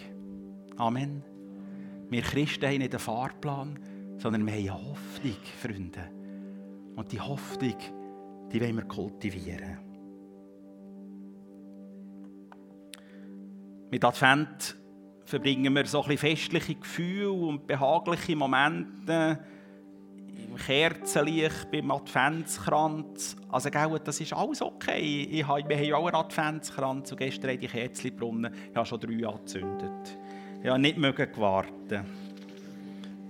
Amen. 0.77 1.23
Wir 2.11 2.23
Christen 2.23 2.67
haben 2.67 2.79
nicht 2.79 2.93
einen 2.93 3.01
Fahrplan, 3.01 3.79
sondern 4.19 4.47
wir 4.47 4.53
haben 4.53 4.61
eine 4.61 4.75
Hoffnung, 4.75 5.37
Freunde. 5.61 6.11
Und 6.95 7.13
die 7.13 7.21
Hoffnung, 7.21 7.77
die 8.53 8.61
wollen 8.61 8.77
wir 8.77 8.85
kultivieren. 8.85 9.79
Mit 13.91 14.05
Advent 14.05 14.77
verbringen 15.25 15.75
wir 15.75 15.87
so 15.87 16.03
ein 16.03 16.09
bisschen 16.09 16.37
festliche 16.37 16.75
Gefühle 16.75 17.33
und 17.33 17.67
behagliche 17.67 18.37
Momente 18.37 19.39
im 20.49 20.57
Kerzenlicht, 20.57 21.71
beim 21.71 21.91
Adventskranz. 21.91 23.37
Also, 23.49 23.71
gell, 23.71 24.01
das 24.05 24.21
ist 24.21 24.33
alles 24.33 24.61
okay. 24.61 25.29
Ich 25.31 25.47
habe, 25.47 25.69
wir 25.69 25.77
haben 25.77 25.85
ja 25.85 25.97
auch 25.97 26.07
einen 26.07 26.17
Adventskranz 26.17 27.11
und 27.13 27.19
gestern 27.19 27.51
habe 27.51 27.65
ich 27.65 27.71
Kerzen 27.71 28.11
gebrunnen. 28.11 28.53
Ich 28.71 28.77
habe 28.77 28.87
schon 28.87 29.01
drei 29.01 29.27
angezündet. 29.27 30.19
Habe 30.67 30.81
nicht 30.81 30.99
warten. 31.39 32.05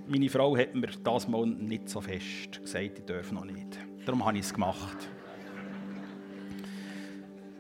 Meine 0.09 0.29
Frau 0.31 0.57
hat 0.57 0.75
mir 0.75 0.89
das 1.03 1.29
mal 1.29 1.47
nicht 1.47 1.89
so 1.89 2.01
fest 2.01 2.63
gesagt, 2.63 2.99
ich 2.99 3.05
darf 3.05 3.31
noch 3.31 3.45
nicht. 3.45 3.79
Darum 4.07 4.25
habe 4.25 4.39
ich 4.39 4.45
es 4.45 4.55
gemacht. 4.55 4.97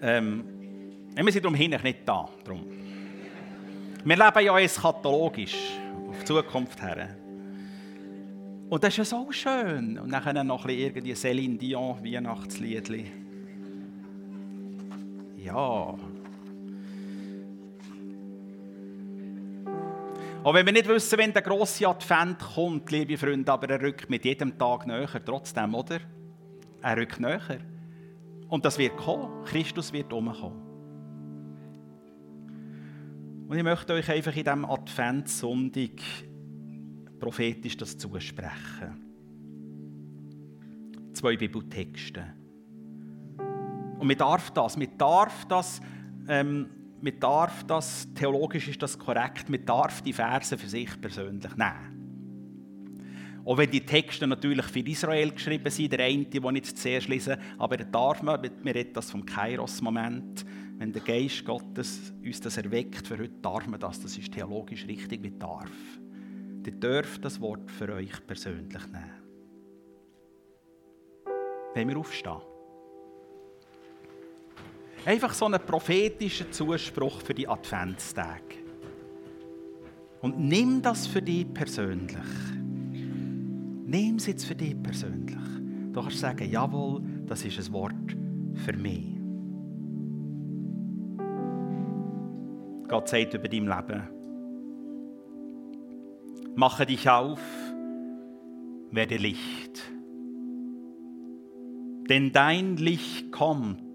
Ähm, 0.01 0.45
wir 1.15 1.33
sind 1.33 1.45
darum 1.45 1.55
hin 1.55 1.75
nicht 1.83 2.01
da. 2.07 2.29
Darum. 2.45 2.65
Wir 4.05 4.17
leben 4.17 4.47
ja 4.47 4.59
eschatologisch, 4.59 5.73
auf 6.09 6.21
die 6.21 6.25
Zukunft 6.25 6.81
her. 6.81 7.17
Und 8.71 8.83
das 8.83 8.95
ist 8.95 8.99
ja 8.99 9.05
so 9.05 9.31
schön. 9.31 9.99
Und 9.99 10.11
dann 10.11 10.47
noch 10.47 10.65
ein 10.65 10.71
irgendwie 10.71 11.12
Céline 11.12 11.59
Dion 11.59 12.03
Weihnachtsliedli. 12.03 13.12
Ja. 15.37 15.95
Auch 20.47 20.55
wenn 20.55 20.65
wir 20.65 20.73
nicht 20.73 20.87
wissen, 20.87 21.19
wenn 21.19 21.33
der 21.33 21.43
grosse 21.43 21.89
Advent 21.89 22.39
kommt, 22.39 22.89
liebe 22.93 23.19
Freunde, 23.19 23.53
aber 23.53 23.69
er 23.69 23.83
rückt 23.83 24.09
mit 24.09 24.25
jedem 24.25 24.57
Tag 24.57 24.87
näher, 24.87 25.09
trotzdem, 25.25 25.75
oder? 25.75 25.99
Er 26.83 26.97
rückt 26.97 27.19
näher. 27.19 27.59
Und 28.49 28.65
das 28.65 28.79
wird 28.79 28.97
kommen. 28.97 29.45
Christus 29.45 29.93
wird 29.93 30.13
umkommen. 30.13 30.63
Und 33.49 33.57
ich 33.57 33.65
möchte 33.65 33.95
euch 33.95 34.09
einfach 34.09 34.37
in 34.37 34.45
diesem 34.45 34.65
Adventssonntag 34.67 36.01
prophetisch 37.19 37.77
das 37.77 37.99
zusprechen. 37.99 39.03
Zwei 41.13 41.37
Bibeltexte. 41.37 42.25
Und 43.99 44.07
man 44.07 44.17
darf 44.17 44.53
das, 44.53 44.77
man 44.77 44.97
darf 44.97 45.45
das, 45.47 45.81
ähm, 46.29 46.69
man 47.01 47.21
darf 47.21 47.65
das, 47.65 48.09
theologisch 48.15 48.69
ist 48.69 48.83
das 48.83 48.99
korrekt, 48.99 49.49
man 49.49 49.65
darf 49.65 50.03
die 50.03 50.13
Verse 50.13 50.57
für 50.57 50.69
sich 50.69 51.01
persönlich 51.01 51.55
nehmen. 51.57 51.97
Auch 53.45 53.59
wenn 53.59 53.71
die 53.71 53.87
Texte 53.87 54.27
natürlich 54.27 54.67
für 54.67 54.81
Israel 54.81 55.31
geschrieben 55.31 55.71
sind, 55.71 55.93
der 55.93 56.01
eine, 56.01 56.25
den 56.25 56.45
ich 56.45 56.55
jetzt 56.57 56.79
zuerst 56.79 57.07
lese, 57.07 57.39
aber 57.59 57.77
darf 57.77 58.21
man, 58.21 58.43
wir 58.43 58.75
reden 58.75 58.93
das 58.93 59.11
vom 59.11 59.25
Kairos-Moment, 59.25 60.45
wenn 60.79 60.93
der 60.93 61.03
Geist 61.03 61.45
Gottes 61.45 62.13
uns 62.25 62.41
das 62.41 62.57
erweckt, 62.57 63.07
für 63.07 63.17
heute 63.17 63.39
darf 63.41 63.67
man 63.69 63.79
das, 63.79 64.01
das 64.01 64.19
ist 64.19 64.33
theologisch 64.33 64.85
richtig, 64.87 65.23
wie 65.23 65.31
darf. 65.31 65.71
Ihr 66.67 66.73
dürft 66.73 67.25
das 67.25 67.41
Wort 67.41 67.71
für 67.71 67.93
euch 67.95 68.27
persönlich 68.27 68.85
nehmen. 68.89 69.23
Wenn 71.73 71.89
wir 71.89 71.99
aufstehen. 71.99 72.56
Einfach 75.07 75.33
so 75.35 75.45
einen 75.45 75.61
prophetischen 75.61 76.51
Zuspruch 76.51 77.21
für 77.21 77.33
die 77.33 77.47
Adventstage. 77.47 78.57
Und 80.21 80.40
nimm 80.40 80.83
das 80.83 81.07
für 81.07 81.23
dich 81.23 81.47
persönlich. 81.55 82.16
Nimm 83.87 84.16
es 84.16 84.27
jetzt 84.27 84.47
für 84.47 84.57
dich 84.57 84.75
persönlich. 84.83 85.38
Du 85.92 86.03
kannst 86.03 86.19
sagen, 86.19 86.51
jawohl, 86.51 87.03
das 87.25 87.45
ist 87.45 87.57
ein 87.57 87.73
Wort 87.73 88.16
für 88.64 88.73
mich. 88.73 89.14
Gott 92.88 93.09
sagt 93.09 93.35
über 93.35 93.47
dein 93.47 93.66
Leben, 93.66 94.09
mache 96.57 96.85
dich 96.85 97.09
auf, 97.09 97.40
werde 98.90 99.19
Licht. 99.19 99.83
Denn 102.09 102.33
dein 102.33 102.77
Licht 102.77 103.31
kommt 103.31 103.87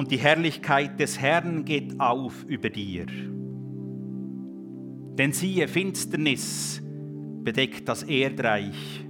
und 0.00 0.10
die 0.10 0.16
Herrlichkeit 0.16 0.98
des 0.98 1.20
Herrn 1.20 1.66
geht 1.66 2.00
auf 2.00 2.44
über 2.44 2.70
dir. 2.70 3.04
Denn 5.18 5.32
siehe, 5.32 5.68
Finsternis 5.68 6.80
bedeckt 7.44 7.86
das 7.86 8.04
Erdreich 8.04 9.04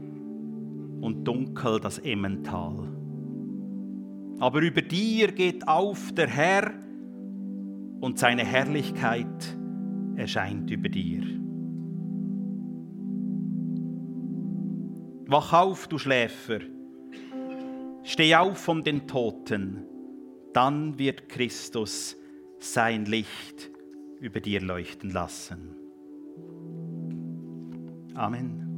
und 1.01 1.23
dunkel 1.23 1.79
das 1.79 2.01
Emmental. 2.01 2.89
Aber 4.41 4.63
über 4.63 4.83
dir 4.83 5.31
geht 5.31 5.69
auf 5.69 6.11
der 6.11 6.27
Herr 6.27 6.73
und 8.01 8.19
seine 8.19 8.45
Herrlichkeit 8.45 9.57
erscheint 10.17 10.73
über 10.73 10.89
dir. 10.89 11.23
Wach 15.29 15.53
auf, 15.53 15.87
du 15.87 15.99
Schläfer, 15.99 16.59
steh 18.03 18.35
auf 18.35 18.59
von 18.59 18.83
den 18.83 19.07
Toten, 19.07 19.87
dann 20.53 20.99
wird 20.99 21.29
Christus 21.29 22.17
sein 22.59 23.05
Licht 23.07 23.71
über 24.21 24.41
dir 24.41 24.61
leuchten 24.61 25.11
lassen. 25.11 25.77
Amen. 28.15 28.61